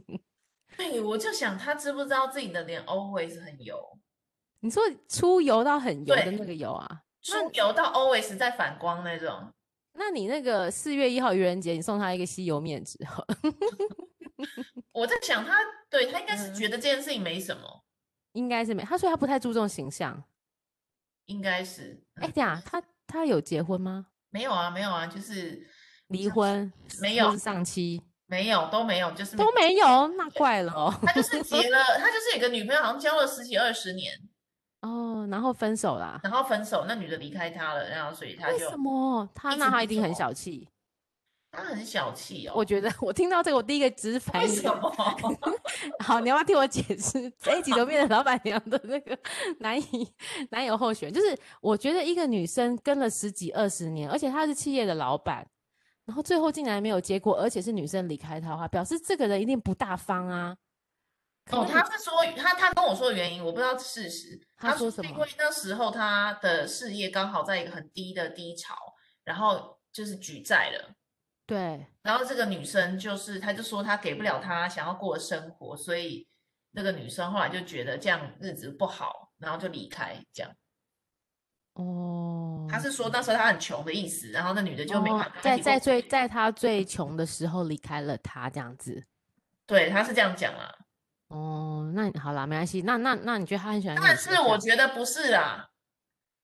[0.77, 3.97] 对，我就想他知不知道自己的脸 always 很油？
[4.59, 7.01] 你说出油到很油的那个油啊？
[7.23, 9.51] 出油到 always 在反光那种？
[9.93, 12.97] 那你那个四月一号愚人节，你送他一个吸油面纸？
[14.91, 15.57] 我在想他，
[15.89, 17.83] 对他应该是觉得这件事情没什么，嗯、
[18.33, 18.83] 应该是没。
[18.83, 20.23] 他说他不太注重形象，
[21.25, 22.03] 应该是。
[22.15, 24.07] 哎、嗯，这样他他有结婚吗？
[24.29, 25.67] 没有啊，没有啊，就是
[26.07, 26.71] 离婚，
[27.01, 28.01] 没有丧妻。
[28.25, 30.99] 没有，都没有，就是都没有，那怪了哦。
[31.03, 34.13] 他就是结了， 他就是有个女朋友，好像交了十几二十年，
[34.81, 39.29] 哦，然后分手啦，然后分手，那女的离开他了，然后所以他就为什么？
[39.33, 40.67] 他那他一定很小气，
[41.51, 42.53] 他很小气哦。
[42.55, 44.95] 我觉得 我听到这个，我第一个直反应为什么？
[46.03, 47.31] 好，你要不要听我解释？
[47.39, 49.17] 这一集都变成老板娘的那个
[49.59, 50.07] 男友
[50.49, 55.45] 男友候选，就是我觉得一个女生跟了十几二十年，而且她是企业的老板。
[56.03, 60.57] 然后最后竟然没有结果，而且是女生离开他的话，表示这个人一定不大方啊。
[61.51, 64.39] 哦，他是说他他跟我说的原因，我不知道事实。
[64.57, 65.09] 他说什么？
[65.09, 68.75] 因为那时候他的事业刚好在一个很低的低潮，
[69.23, 70.95] 然后就是举债了。
[71.45, 71.85] 对。
[72.01, 76.27] 然后这个女生就是，他就说他给不了他想要过的生活，所以
[76.71, 80.51] 那个女生后来就觉得这样日子不好，然后就离开这样。
[81.73, 89.03] 哦，他是说那时候他很穷的意思，然后那女的就没办法、哦、在在最在他最穷的时候离开了他这样子，
[89.65, 90.73] 对，他是这样讲啊。
[91.31, 92.81] 哦，那好啦，没关系。
[92.81, 93.97] 那那那你觉得他很喜欢？
[94.01, 95.69] 但是我觉得不是啦，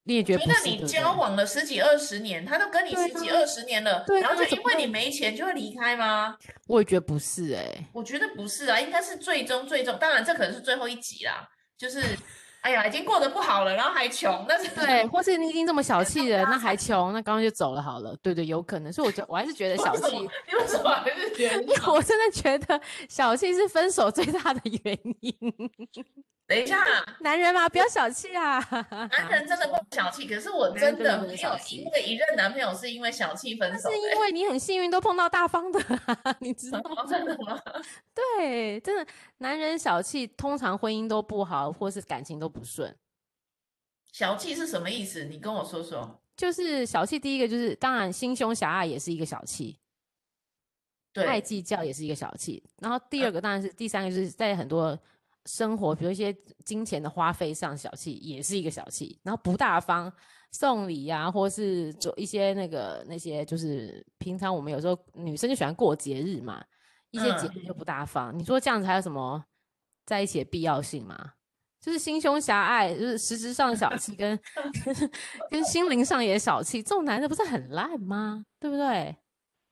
[0.04, 0.58] 你也觉得不是？
[0.58, 6.38] 那你交往了十几二十年，他都跟你十几二十年了，然后就因为你没钱就会离开吗？
[6.68, 12.02] 我也觉得不是哎、欸，我觉得不是啊，应该是最终最终，当然这可能是最后一集啦，就是。
[12.62, 18.16] 哎呀，已经过得不好了，然后还穷，那是对，或是你已经这么小气了，那还穷，那刚刚就走了好了。
[18.22, 20.18] 对对，有可能，所以我觉我还是觉得小气。
[20.18, 21.62] 你为什么还是觉得？
[21.62, 25.34] 因为我真的觉得小气是分手最大的原因。
[26.48, 26.82] 等一下，
[27.20, 28.58] 男人嘛，不要小气啊！
[29.12, 33.92] 男人真的不小气，可是我真的没有因为一任男朋友是因为小气分手。
[33.92, 35.80] 是因为你很幸运，都碰到大方的，
[36.40, 37.06] 你知道吗？
[37.06, 37.62] 真的吗？
[38.16, 39.06] 对，真的，
[39.40, 42.96] 男人小气，通常婚姻都不好，或是感情都不顺。
[44.14, 45.26] 小气是什么意思？
[45.26, 46.18] 你跟我说说。
[46.38, 49.78] 就是小气，第一个就是，当然心胸狭隘也是一个小气，
[51.12, 52.64] 对，爱计较也是一个小气。
[52.80, 54.98] 然后第二个当然是，第三个就是在很多。
[55.48, 56.32] 生活，比如一些
[56.64, 59.20] 金钱的花费上小气，也是一个小气。
[59.24, 60.12] 然后不大方
[60.52, 66.64] 送礼呀、啊，或是做一些那个那些，就是平常我们有时候女生就喜欢过节日嘛，
[67.12, 68.32] 一些节日就不大方。
[68.36, 69.44] 嗯、你说这样子还有什么
[70.06, 71.34] 在一起的必要性吗？
[71.80, 74.38] 就是心胸狭隘，就是实质上小气，跟
[75.50, 78.44] 跟心灵上也小气，这种男的不是很烂吗？
[78.60, 79.16] 对不对？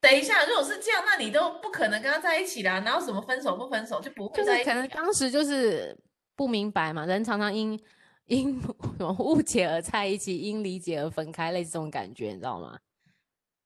[0.05, 2.79] 等一下，如果是这样，那你都不可能跟他在一起啦。
[2.81, 4.63] 然后什么分手不分手就不会在一起？
[4.63, 5.97] 就是可能当时就是
[6.35, 7.07] 不明白嘛。
[7.07, 7.79] 人常常因
[8.27, 8.61] 因
[9.17, 12.77] 误解而在一起，因理解而分开，类似这种感觉，你知道吗？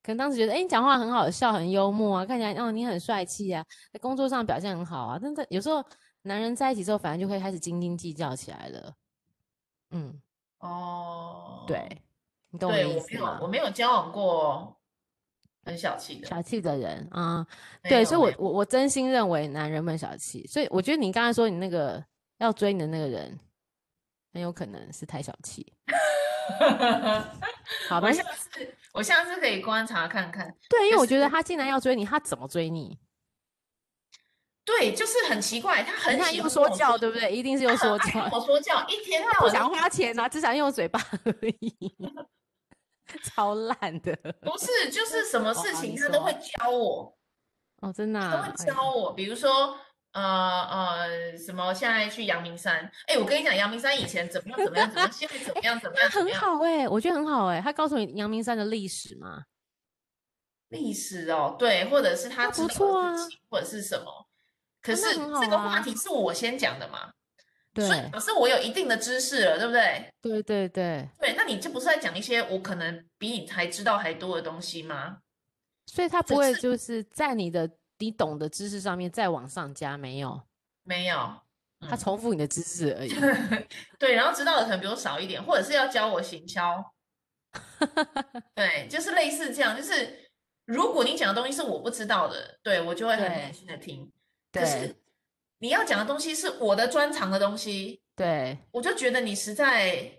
[0.02, 3.62] 可能当时觉得，哎、欸，你讲话很好笑，很幽默啊，看起来哦，你很帅气啊，
[3.92, 5.18] 在工作上表现很好啊。
[5.20, 5.84] 但是有时候
[6.22, 8.94] 男人在一起之后，反而就会开始斤斤计较起来了。
[9.90, 10.18] 嗯，
[10.60, 11.86] 哦，对，
[12.48, 13.38] 你懂我的意思吗？
[13.42, 14.79] 我没有，我没有交往过
[15.64, 17.46] 很小气的小气的人啊。
[17.82, 22.02] 对，所以我我我真心认为男人们小气，所以我觉得你刚才说你那个
[22.38, 23.38] 要追你的那个人，
[24.32, 25.74] 很有可能是太小气。
[27.88, 30.52] 好吧，我下次我下次可以观察看看。
[30.68, 32.98] 对，因为我觉得他竟然要追你，他怎么追你？
[34.64, 37.30] 对，就是很奇怪，他很喜欢说教，对不对？
[37.30, 38.28] 一定是又说教。
[38.32, 41.94] 我说教，一 天他不想花钱啊，只想用嘴巴而已，
[43.22, 44.14] 超烂的。
[44.42, 47.16] 不是，就是什么事情他都会教我。
[47.82, 49.76] 哦，真的，他会教我，比如说。
[50.12, 51.72] 呃呃，什么？
[51.72, 52.78] 现在去阳明山？
[53.06, 54.66] 哎、欸，我跟你讲，阳明山以前怎么样？
[54.66, 54.88] 怎么样？
[54.90, 55.12] 怎么样？
[55.12, 55.78] 现在怎么样？
[55.78, 56.10] 怎么样？
[56.10, 57.62] 很好哎、欸，我觉得很好哎、欸。
[57.62, 59.44] 他告诉你阳明山的历史吗？
[60.70, 64.26] 历史哦，对，或者是他知道的事情，啊、或者是什么？
[64.82, 67.12] 可是这个话题是我先讲的嘛？
[67.80, 70.12] 对，所以可是我有一定的知识了，对不对？
[70.22, 75.18] 对对对对，那你这不是在讲一些我可能比你还知道还多的东西吗？
[75.86, 77.70] 所以他不会就是在你的。
[78.02, 80.40] 你懂的知识上面再往上加没有？
[80.84, 81.18] 没有，
[81.80, 83.12] 嗯、他重复你的知识而已。
[84.00, 86.82] 对，然后知道的可能比我少一点，或者是要教我行销。
[88.56, 89.76] 对，就是类似这样。
[89.76, 90.30] 就是
[90.64, 94.10] 如果你讲的东西是我不知道的，对我就会很耐心的听。
[94.50, 94.96] 对，可是
[95.60, 100.10] 你要讲的东西是我的专长的东西，对，我就觉得你实在。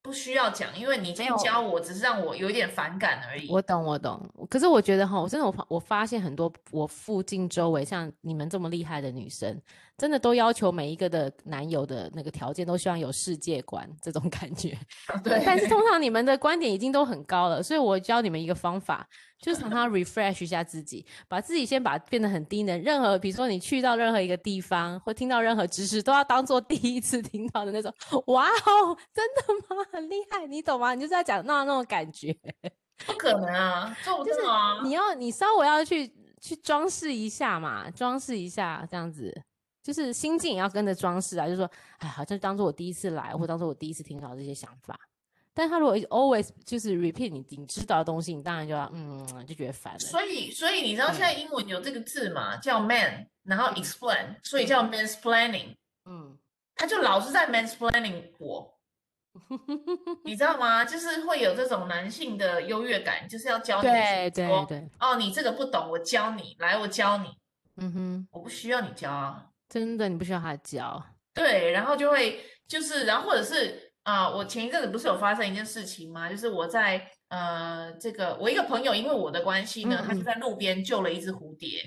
[0.00, 3.50] 不需要讲，因为你这样教我，只是让我有一点反感而已。
[3.50, 4.26] 我懂，我懂。
[4.48, 9.60] 可是我觉得哈，我真的我我发现很多我附近周围像你们这么厉害的女生，
[9.98, 14.78] 真的都要求每一个的男友的那个条件都希望有世界观这种感觉。
[15.22, 15.42] 对。
[15.44, 19.06] 但是通常你们的观点已经都很高了，所以我教你们一个方法。
[19.40, 22.80] 就是常常 refresh 一下自己，把自己先把变得很低能。
[22.82, 27.94] 任何比如说你去到任何一个地方，或听到任何知识，都要当做第一次听到的那种。
[28.26, 29.82] 哇哦，真的吗？
[29.92, 30.94] 很厉害，你懂吗？
[30.94, 32.36] 你就是要讲那那种感觉。
[33.06, 34.74] 不可能啊，做不到啊。
[34.74, 39.32] 就是你要你稍微要去去装饰一下嘛，装饰一下这样子，
[39.84, 41.46] 就是心境也要跟着装饰啊。
[41.46, 44.98] 就是说，哎，好像当做我第一次来，或当做我第一次听到这些想法。
[45.58, 49.98] 但他如果 always 就是 repeat 你你知道的东西，你当然就要嗯就觉得烦了。
[49.98, 52.54] 所以所以你知道现在英文有这个字嘛？
[52.54, 55.74] 嗯、叫 man，然后 explain，所以叫 mansplaining。
[56.04, 56.38] 嗯，
[56.76, 58.72] 他就老是在 mansplaining 我，
[60.22, 60.84] 你知道吗？
[60.84, 63.88] 就是会有这种男性的优越感，就是要教你。
[63.88, 64.88] 对对对。
[65.00, 67.36] 哦，你这个不懂，我教你，来，我教你。
[67.78, 71.04] 嗯哼，我不需要你教啊，真的，你不需要他教。
[71.34, 73.87] 对，然后就会就是，然后或者是。
[74.04, 76.30] 啊，我前一阵子不是有发生一件事情吗？
[76.30, 81.82] 就是我在呃，这个我一个朋友因为我的关系呢，嗯嗯他就在路边救了一只蝴蝶。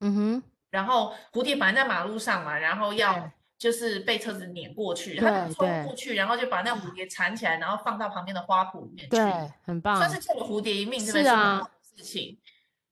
[0.00, 0.42] 嗯哼。
[0.70, 9.16] 然后蝴蝶本来在马路上嘛，然后要就是被车子碾过去，他就冲过去，然后就把那蝴蝶缠起来，然后放到旁边的花圃里面去。
[9.16, 12.38] 对，很棒，算是救了蝴蝶一命，是啊，事情。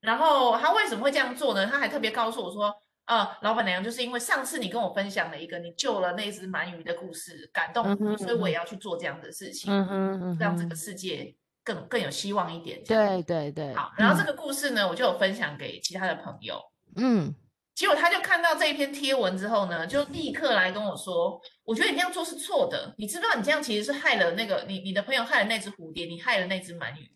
[0.01, 1.67] 然后他为什么会这样做呢？
[1.67, 2.75] 他还特别告诉我说。
[3.07, 11.35] 啊、呃，老板娘，就是因为上次你跟我分享了一个你救了那只鳗鱼的故事，感动，所以我也要去做这样的事情，嗯嗯嗯、让这个世界
[11.65, 12.85] 更更有希望一点。
[12.85, 13.75] 对对对。
[13.75, 16.61] 好，然后这个故事呢，嗯、我就有分享给其他的朋友。
[16.97, 17.35] 嗯。
[17.75, 27.13] 结果他就看到这一篇贴文之后呢，就立刻来跟我说：“我觉得你这样做是错的，你知不知道你这样其实是害了那个你你的朋友害了那只蝴蝶，你害了那只鳗鱼。”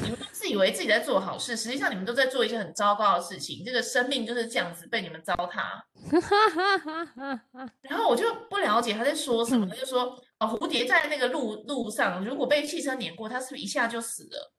[0.00, 3.64] 你们自以为自己在做好事，实际上你们都在做一些很糟糕的事情。
[3.64, 5.82] 这个生命就是这样子被你们糟蹋。
[7.82, 14.52] 然后我就不了解他在说什么，他就说：哦，蝴蝶在那个路路上，如果被汽车碾过，它是不是一下就死了？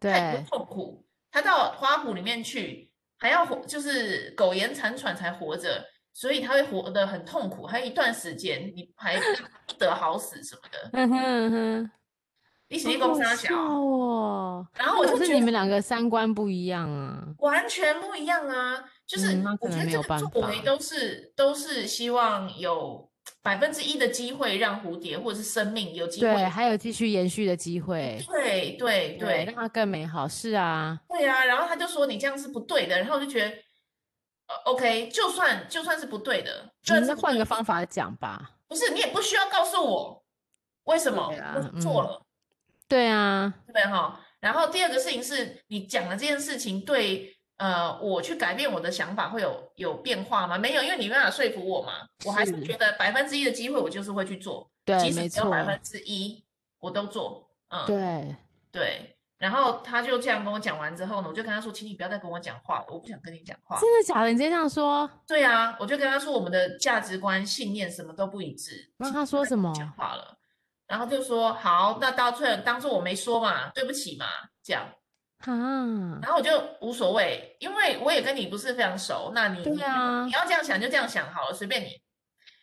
[0.00, 1.06] 对，很痛苦。
[1.30, 7.64] 它到花圃里面去，还要活，就是苟延残喘才活着，所以它会活得很痛苦。
[7.64, 9.16] 还有一段时间，你还
[9.68, 10.90] 不得好死什么的。
[10.94, 11.90] 嗯哼嗯哼。
[12.68, 18.84] 一起立功三小哦，然后我就觉得你们两个三观不一样啊，完全不一样啊！
[19.06, 23.10] 就是我觉得这个作为都是都是希望有
[23.42, 30.28] 百分之一的机会让蝴蝶或者是生命有机会，对，还有继续延续的机会，对对对，让它更美好。
[30.28, 31.44] 是啊，对啊。
[31.46, 33.48] 然后他就说你这样是不对的，然后我就觉得，
[34.48, 38.50] 呃，OK，就算就算是不对的，那再换个方法讲吧。
[38.68, 40.22] 不是，你也不需要告诉我
[40.84, 42.22] 为什么我错了。
[42.88, 44.18] 对啊，对哈。
[44.40, 50.56] 然后第二个事情是你讲的这件事情对呃，我去改变我的想法会有有变化吗？
[50.56, 52.06] 没有，因为你没办法说服我嘛。
[52.24, 54.70] 我还是觉得百分之一的机会，我就是会去做。
[54.84, 56.44] 对，即使只有百分之一，
[56.78, 57.50] 我都做。
[57.70, 58.36] 嗯，对
[58.70, 59.14] 对。
[59.38, 64.28] 然后他就这样跟我讲完之后呢，我就跟他说：“请你不要再跟我讲话了，我不想跟你讲话。”真的假的？
[64.28, 65.08] 你直接这样说？
[65.26, 68.92] 对啊，我就跟他说我们的价值观、信念什么都不一致。
[68.96, 69.72] 那他说什么？
[69.76, 70.37] 讲话了，
[70.88, 74.26] 然后就说：“好，那到最后当做我没说嘛，对不起嘛，
[74.62, 74.84] 这样。”
[75.46, 82.00] 啊，然后我就无所谓，因为我也跟你不是非常熟，那你对啊，你要这样想就这样想好了，随便你。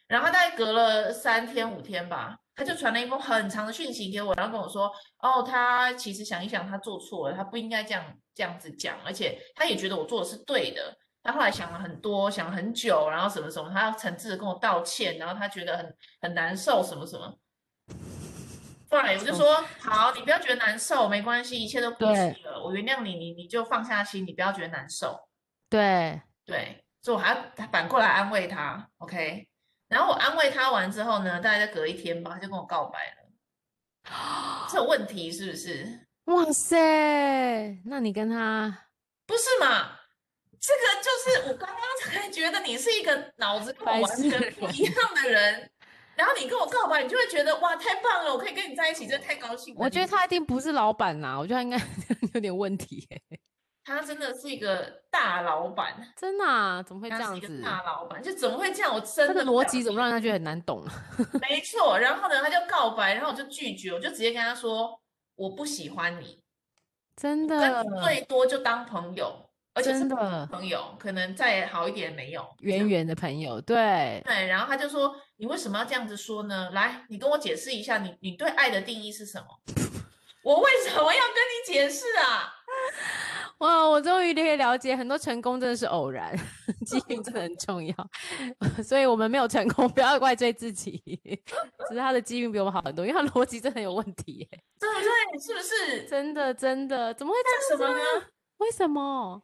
[0.07, 2.37] 然后大概隔了三天五天吧。
[2.57, 8.01] 他就传了一封很长的讯息给我，然后跟我说：“哦，他其实想一想，他做错了，他不应该这样
[8.33, 10.95] 这样子讲，而且他也觉得我做的是对的。
[11.21, 17.37] 他后来想了很多，想了很久，然后什么什么，他要诚挚的跟我道歉，然后他觉得很很难受，什么什么。
[18.89, 25.27] 后来我就说：好，你不要觉得难受，没关系，一切都过去了，我原谅你，你你就放下心，你不要觉得难受。
[25.69, 29.47] 对对，所以我还要反过来安慰他，OK。”
[29.87, 33.25] 然后我安慰他完之后呢，大概再隔一天吧，他就跟我告白了。
[34.69, 36.07] 这有问题是不是？
[36.25, 36.77] 哇塞，
[37.85, 38.85] 那你跟他
[39.27, 39.99] 不是嘛？
[40.59, 41.79] 这个就是我刚刚
[42.11, 45.71] 才觉得你是一个脑子跟我完全不一样的人，
[46.15, 49.81] 然后你跟我告白，你就会觉得哇，太棒了，我可以跟你在一起，真的太高兴了。
[49.83, 51.77] 我觉得他一定不是老板呐， 我觉得他应该
[52.33, 53.07] 有点问题。
[53.83, 56.81] 他真的是一个大老板，真的啊？
[56.81, 57.61] 怎么会这样子？
[57.61, 58.91] 大老板就怎么会这样？
[58.95, 60.83] 我真的逻辑怎么让他觉得很难懂？
[61.47, 64.99] 没错，然后呢，他就告白，然后我就拒绝，我就直接跟他说
[65.35, 66.41] 我不喜欢你，
[67.15, 70.03] 真的，最多就当朋友，而且是
[70.49, 74.47] 朋友，可能再好一点没有，远远的朋友，对对。
[74.47, 76.69] 然后他就说，你为什么要这样子说呢？
[76.71, 79.47] 来，你跟我解释一下，你你对爱的定义是什么？
[80.43, 82.53] 我为什么要跟你解释啊？
[83.59, 83.87] 哇！
[83.89, 86.37] 我终于可以了解，很多成功真的是偶然，
[86.85, 87.93] 机遇真的很重要，
[88.83, 91.01] 所以我们没有成功， 不要怪罪自己，
[91.87, 94.47] 只是他的机遇比我们好很多，因为他逻辑真的有问题，
[94.79, 95.39] 对不对？
[95.41, 96.03] 是不是？
[96.07, 97.79] 真的真的，怎么会这样？
[97.79, 98.25] 什么呢？
[98.57, 99.41] 为什么？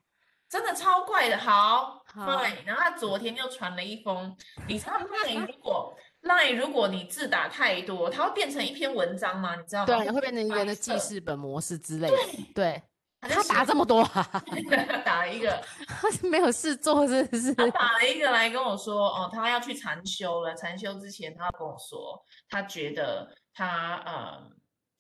[0.52, 1.38] 真的超怪的。
[1.38, 2.64] 好，对。
[2.66, 4.36] 然后他昨天又传了一封，
[4.68, 9.56] 你知道，LINE 如果 LINE 如果你字打太多，它会变成一篇文章吗？
[9.56, 9.86] 你知道吗？
[9.86, 12.18] 对，会变成一个人的记事本模式之类的，
[12.54, 12.84] 对。
[13.22, 14.44] 他打这么多啊？
[15.06, 17.54] 打了一个，他 没有事做，是不是？
[17.54, 20.56] 他打了一个来跟我说，哦，他要去禅修了。
[20.56, 24.42] 禅修之前，他要跟我说，他觉得他呃，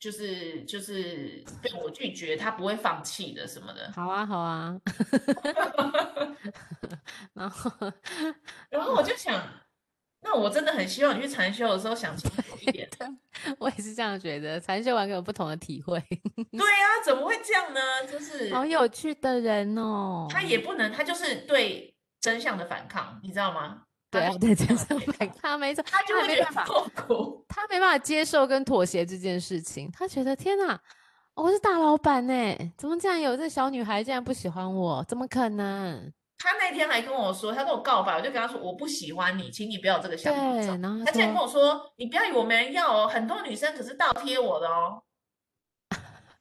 [0.01, 3.89] 就是就是被我拒绝，他不会放弃的什么的。
[3.95, 4.75] 好啊，好啊。
[7.33, 7.71] 然后，
[8.69, 9.41] 然后我就想。
[10.23, 12.87] 那我真的很希望你去禅修的时候想清楚一点。
[13.57, 15.99] 我也是这样觉得，禅修完全有不同的体会。
[16.51, 17.79] 对、啊，怎么会这样呢？
[18.05, 20.27] 就是好有趣的人哦。
[20.29, 23.81] 他也不能，他就是对真相的反抗，你知道吗？
[24.11, 26.65] 对啊，对真相反抗，没错，他就会没办法，
[27.47, 29.89] 他没办法接受跟妥协这件事情。
[29.91, 30.79] 他觉得天哪，
[31.33, 32.33] 我是大老板呢，
[32.77, 35.03] 怎么这样有这小女孩竟然不喜欢我？
[35.07, 36.11] 怎么可能？
[36.37, 40.41] 他那天还跟我说，他跟我告白，我就跟他说我不喜欢你，请你不要有这个想法。
[40.41, 45.01] 对，然后他竟然跟我说，你不要以为我没人要哦，很多女生可是倒贴我的哦。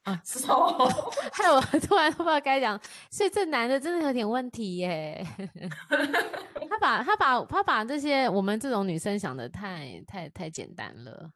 [0.05, 0.89] 啊， 是哦，
[1.33, 2.81] 害我 突然不知道该讲，
[3.11, 5.25] 所以这男的真的有点问题耶。
[6.71, 11.31] 他把他把他把这些我们这种女生想的太太太简单了。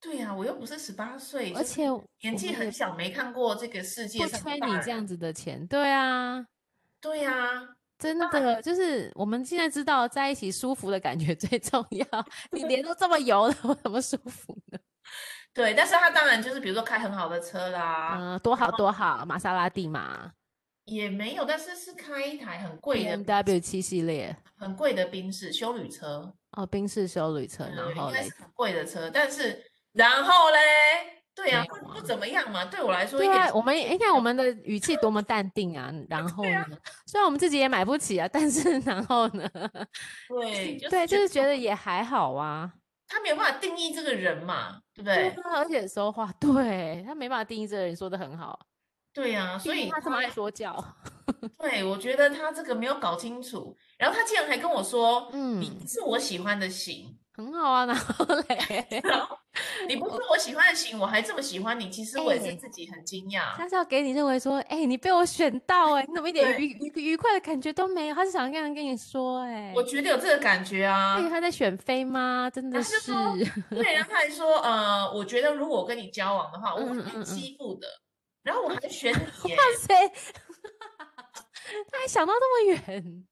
[0.00, 1.88] 对呀、啊，我又不是十八岁，而且
[2.20, 4.28] 年纪很小，没看过这个世界上。
[4.28, 6.46] 不催你这样子的钱，对啊。
[7.00, 12.06] 对呀、啊，真的就是我们现在知道在一起舒服的感觉最重要。
[12.50, 14.78] 你脸都这么油了，我怎么舒服呢？
[15.56, 20.30] 对，但是他当然就是比如说开很好的车啦，嗯，多好多好，玛莎拉蒂嘛，
[20.84, 30.58] 也没有，但是是开一台很贵的 BMW 七系列，很贵的宾士修旅车哦，宾士修旅车，然后嘞，很贵的车，但是然后嘞。
[31.36, 33.18] 对呀、啊，不不怎么样嘛，对我来说。
[33.18, 36.66] 对啊，我们你看我们的语气多么淡定啊，然后 呢，啊、
[37.04, 39.46] 虽然我们自己也买不起啊，但是 然后呢，
[40.30, 42.72] 对，就是、对，就是觉得也还好啊。
[43.08, 45.30] 他没有办法定义这个人嘛，对不对？
[45.30, 48.58] 对，而且说话， 对他没办法定义这个人，说的很好。
[49.12, 50.82] 对呀、啊，所以他这么爱说教。
[51.58, 57.16] 对，我觉得他这个没有搞清楚，然后他竟然还跟我说，嗯，你是我喜欢的型。
[57.36, 58.86] 很好啊，然后嘞，
[59.86, 63.54] 你不是我喜欢的型，我还这么喜欢你，其实我也是自己很惊讶。
[63.56, 68.14] 他是要给你认为说，哎、欸，你被我选到、欸，哎，你怎么一点愉愉愉快的感觉都没有？
[68.14, 71.20] 他是想这样跟你说、欸，哎，我觉得有这个感觉啊。
[71.28, 72.50] 他在选妃吗？
[72.52, 72.98] 真的是。
[73.00, 73.12] 是
[73.70, 77.86] 对，然后他还说，呃，我觉得如果我跟你交往的话，我会被欺负的。
[77.86, 80.08] 嗯嗯嗯，然后我还选你、欸，哇塞，
[81.92, 83.26] 他还想到这么远。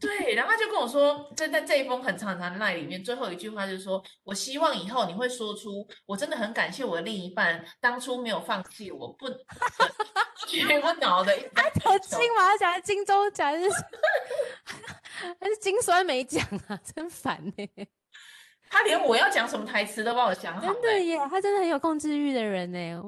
[0.00, 9.28] 对，然后他就跟我说，在在这一封很长很长的赖里面，最后一句话就是说，我希望以后你会说出，我真的很感谢我的另一半当初没有放弃我，不
[10.48, 11.36] 绝不挠的。
[11.54, 13.68] 他得金马奖、金钟奖还是
[15.38, 17.88] 还是金酸梅奖啊，真烦呢、欸。
[18.70, 20.72] 他连我要讲什么台词都帮我想好、欸。
[20.72, 23.02] 真的耶，他真的很有控制欲的人呢。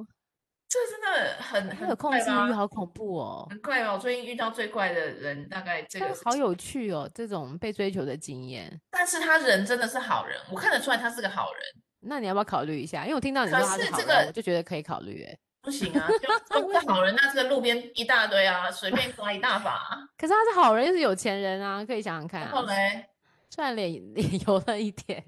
[0.73, 3.47] 这真的很很有控制欲，好恐怖哦！
[3.51, 3.93] 很怪哦？
[3.93, 8.81] 我最近遇到最怪的人，大概这个好有趣哦，这种被追求的经验。
[8.91, 11.61] 但是他人真的是好人，我看得出来他是个好人。
[12.01, 13.03] 那你要不要考虑一下？
[13.03, 15.23] 因为我听到你说他是好人，我就觉得可以考虑。
[15.25, 16.09] 哎，不行啊，
[16.49, 19.79] 就 不是好人，那这个路边一大堆啊，随便抓一大把。
[20.17, 22.51] 可是他是好人，又是有钱人啊，可以想想看啊。
[22.51, 23.07] 后来
[23.51, 25.23] 虽然脸脸油 了一点。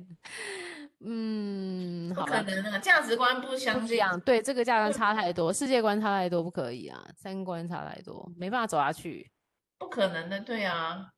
[1.07, 4.19] 嗯，好可能啊，价值观不相这样。
[4.21, 9.31] 对，这个价值观 差太多，世界观差太多，不可以啊，三观差太多，没办法走下去。
[9.79, 11.09] 不可能的，对啊。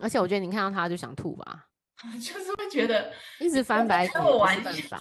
[0.00, 1.66] 而且我觉得你看到他就想吐吧。
[2.20, 5.00] 就是会觉得 一直翻白眼，开我玩笑。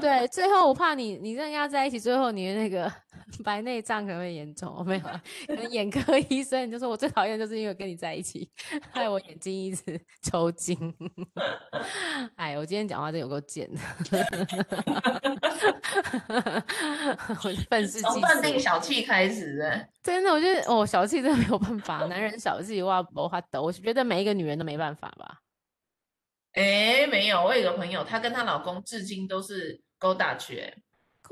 [0.00, 2.90] 对，最后我怕你，你跟人家在一起，最后你的那个
[3.42, 4.74] 白内障可能会严重。
[4.76, 5.02] 我没有，
[5.46, 8.48] 可能眼科 医生你就说，我最讨厌就是因为跟你在一起，
[8.92, 10.76] 害我眼睛一直抽筋。
[12.36, 13.80] 哎，我今天讲话真有够贱的。
[17.44, 18.12] 我愤世嫉俗。
[18.12, 21.98] 从断定小气开始，真的，我觉得哦，小气真的没有办法。
[22.06, 23.62] 男人小气哇，我发抖。
[23.62, 25.38] 我觉得每一个女人都没办法吧。
[26.52, 30.74] 哎，没有，我有个朋友，她跟她老公至今都是勾大去，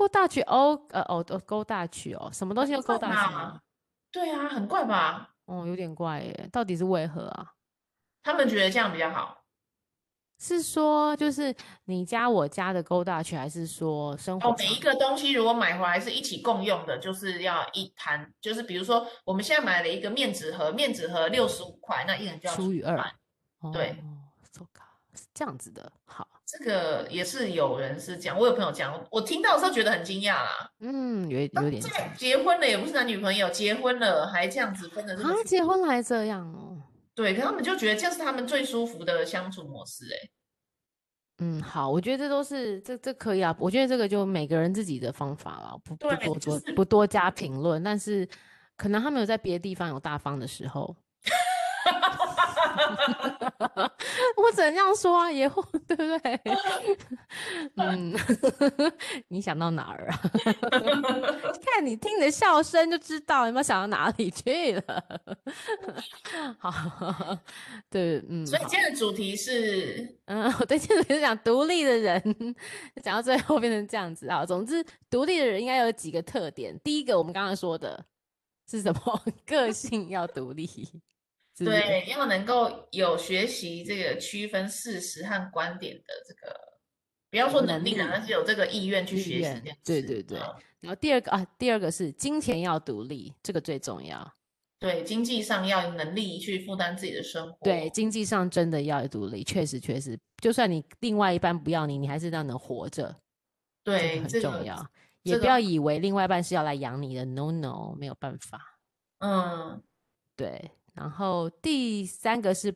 [0.01, 3.61] 勾大曲哦，呃哦，哦勾大曲哦，什么东西都勾大曲吗？
[4.11, 5.29] 对啊，很怪吧？
[5.45, 7.53] 哦，有点怪耶，到底是为何啊？
[8.23, 9.43] 他们觉得这样比较好，
[10.39, 14.49] 是说就是你家我家的勾大曲，还是说生活？
[14.49, 22.97] 哦，每一个东西如果买回来是一起共用的，就是要一摊，就是比如说我们现在买了一个面纸盒，面纸盒六十五块，那一人就要除以二，
[23.71, 23.91] 对。
[23.91, 24.17] 哦
[25.13, 30.69] 是这样子的，好，这个也是有人是讲，我有朋友讲，我听到的时候觉得很惊讶啦。
[30.79, 31.81] 嗯，有有点。
[32.17, 35.23] 结婚了也不是男女朋友，结婚了还这样子分的是。
[35.23, 36.77] 啊，结婚了还这样哦。
[37.15, 40.29] 对，可他们就觉得这是他们最舒服的相处模式，哎。
[41.39, 48.27] 嗯，好，我觉得这都是这这可以啊，我觉得这个就每个人自己的方法了，不不多多不多加评论，但是
[48.75, 50.95] 可能他们有在别的地方有大方的时候。
[54.37, 56.41] 我只能这样说啊，以后对不对？
[57.75, 58.13] 嗯，
[59.29, 60.19] 你想到哪儿啊？
[61.65, 65.03] 看你听你的笑声就知道有没有想到哪里去了。
[66.59, 67.37] 好，
[67.89, 68.45] 对，嗯。
[68.45, 72.21] 所以今天的主题是，嗯，我对今天主题是讲独立的人，
[73.03, 74.45] 讲到最后变成这样子啊。
[74.45, 76.77] 总之，独立的人应该有几个特点。
[76.83, 78.05] 第一个，我们刚刚说的
[78.69, 79.21] 是什么？
[79.45, 80.67] 个性要独立。
[81.65, 86.59] 对，要能够有学习这个区分事实和观点的这个，
[87.29, 89.61] 不要说能力了，但是有这个意愿去学习。
[89.83, 90.39] 对对对。
[90.79, 94.33] 然后第二个啊，第二个是金钱要独立，这个最重要。
[94.79, 97.57] 对，经济上要有能力去负担自己的生活。
[97.61, 103.15] 对，经济上真的要独立，确实确实，就算你另外一半不要你，你还是要能活着。
[103.83, 104.91] 对，这个很重要。
[105.21, 108.79] 也不要以为另外一半是要来养你的，no no，没有办法。
[109.19, 109.79] 嗯，
[110.35, 110.71] 对。
[110.93, 112.73] 然后第三个是，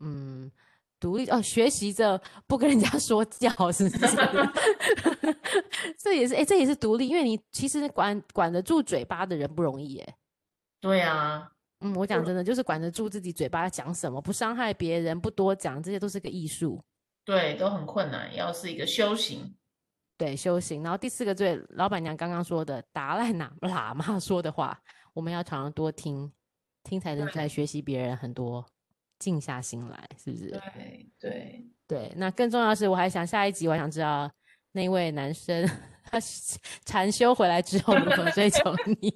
[0.00, 0.50] 嗯，
[1.00, 4.16] 独立哦，学习着不跟人家说教，是不是？
[5.98, 10.14] 这也是哎，这也是独立，因为你其实管管得住嘴巴的人不容易耶。
[10.80, 11.50] 对啊，
[11.80, 16.80] 嗯，我讲真的，就是管得住自己嘴巴讲什么，不伤害别人，不多讲，这些都是个艺术。
[17.24, 19.52] 对，都很困难，要是一个修行。
[20.16, 20.82] 对，修行。
[20.82, 24.80] 然后第四个，最老板娘刚刚说的，达赖喇喇嘛说的话，
[25.12, 26.32] 我们要常常多听。
[26.86, 28.64] 听才能在学习别人很多，
[29.18, 30.50] 静下心来，是不是？
[30.50, 32.12] 对对对。
[32.16, 34.30] 那更重要的是，我还想下一集，我还想知道
[34.70, 35.68] 那位男生
[36.04, 36.18] 他
[36.84, 39.12] 禅修回来之后如何追求你。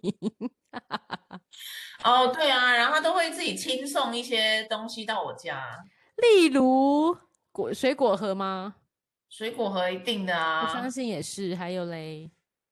[2.02, 5.64] 哦，对啊，然后他都会自己亲送一些东西到我家，
[6.16, 7.16] 例如
[7.52, 8.74] 果水果盒吗？
[9.28, 11.54] 水果盒一定的啊，我相信也是。
[11.54, 12.28] 还有嘞，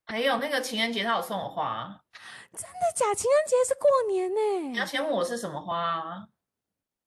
[0.07, 2.03] 还有那个情人节他有送我花。
[2.53, 3.15] 真的假？
[3.15, 4.69] 情人节是过年呢。
[4.71, 6.29] 你要先问我是什么花啊？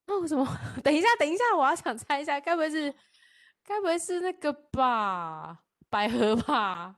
[0.06, 0.46] 哦，什么？
[0.82, 2.92] 等一下，等一下，我要想猜一下，该不会是，
[3.64, 5.58] 该不会是那个吧？
[5.88, 6.96] 百合吧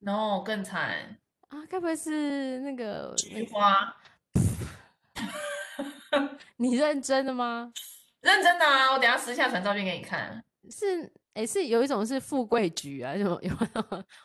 [0.00, 1.64] ？No，更惨啊！
[1.68, 3.96] 该不会是那个菊花？
[6.56, 7.72] 你认真的吗？
[8.22, 8.92] 认真的啊！
[8.92, 10.42] 我等下私下传照片给你看。
[10.70, 11.12] 是。
[11.34, 13.52] 哎，是有一种是富贵菊啊，有有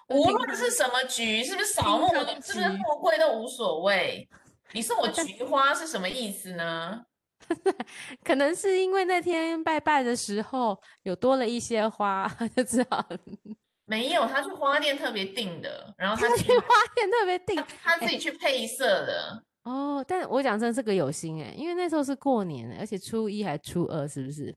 [0.10, 4.28] 无论是什么菊，是不是扫墓的，是不是富贵都无所谓。
[4.74, 7.06] 你送我 菊花是什么意思呢？
[8.26, 13.08] 可能是因为那天拜拜的时候有多了一些花，就知道。
[13.86, 19.42] 没有，他去花店特别订的，然后他去花店特别订，他，自己去配色的。
[19.64, 24.54] 欸、哦，但我讲真，这个有心哎，因为那时候是过年，而且初一还初二，是不是？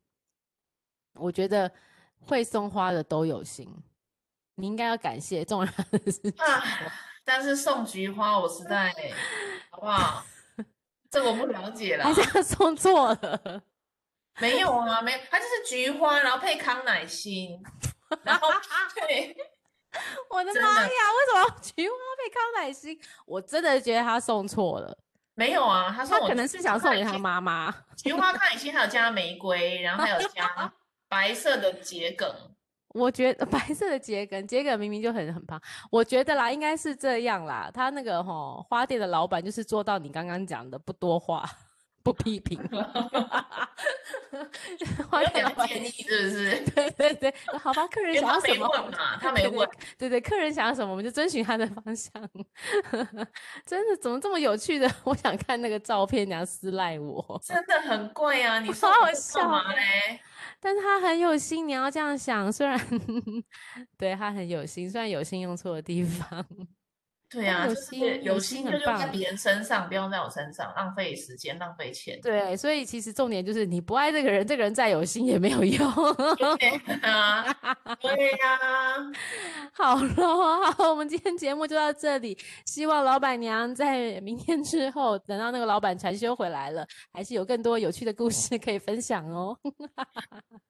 [1.14, 1.70] 我觉得
[2.26, 3.68] 会送花的都有心，
[4.54, 6.62] 你应该要感谢重要的是啊。
[7.24, 8.92] 但是送菊花，我实在
[9.70, 10.24] 好不好？
[11.10, 13.62] 这个我不了解了，他送错了？
[14.38, 17.60] 没有啊，没有，他就是菊花，然后配康乃馨。
[18.24, 18.48] 然后
[18.94, 19.36] 对，
[20.28, 20.88] 我的妈呀！
[20.88, 22.98] 为什么要菊花配康乃馨？
[23.26, 24.96] 我真的觉得他送错了。
[25.34, 27.72] 没有啊，他说他可能是想送给他妈妈。
[27.96, 30.72] 菊花康乃馨还有加玫瑰，然后还有加
[31.10, 32.34] 白色的桔梗。
[32.94, 35.60] 我觉得 白色的桔梗，桔梗明明就很很胖。
[35.90, 37.70] 我觉得啦，应该是这样啦。
[37.72, 41.44] 他那个吼花店的老板就是做到你刚刚讲的不多话。
[42.02, 42.58] 不批评
[45.10, 46.58] 花店的建议是不是？
[46.70, 48.66] 对对对，好吧，客人想要什么？
[48.70, 49.68] 他没问嘛，他没问。
[49.98, 52.10] 对对，客人想要什么，我们就遵循他的方向。
[53.66, 54.90] 真的，怎么这么有趣的？
[55.04, 57.38] 我想看那个照片，你要私赖我。
[57.44, 58.60] 真的很贵啊！
[58.60, 60.18] 你说好好笑吗嘞？
[60.60, 62.52] 但是他很有心，你要这样想。
[62.52, 62.78] 虽然
[63.96, 66.46] 对他很有心，虽然有心用错的地方。
[67.30, 72.20] 对啊，有心有心就用在别人身上，不用在我身上，浪费时间，浪费钱。
[72.20, 75.92] 对，所以其实重点就是你不爱这个人，这个人再有心也没有用。
[76.58, 76.68] 对
[77.02, 77.44] 啊，
[78.00, 78.58] 对呀。
[79.72, 82.36] 好了，好，我们今天节目就到这里。
[82.66, 89.56] 希望老板娘在明天之后，等到那个老板禅修回来了，还是有更多有趣的故事可以分享哦。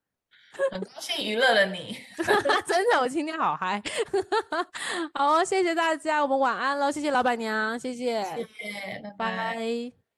[0.71, 1.97] 很高兴娱乐了你，
[2.67, 3.83] 真的，我今天好嗨。
[5.15, 9.37] 好，谢谢大家，我们晚安喽，谢谢老板娘，谢谢，谢谢，拜拜。
[9.37, 10.10] 拜拜。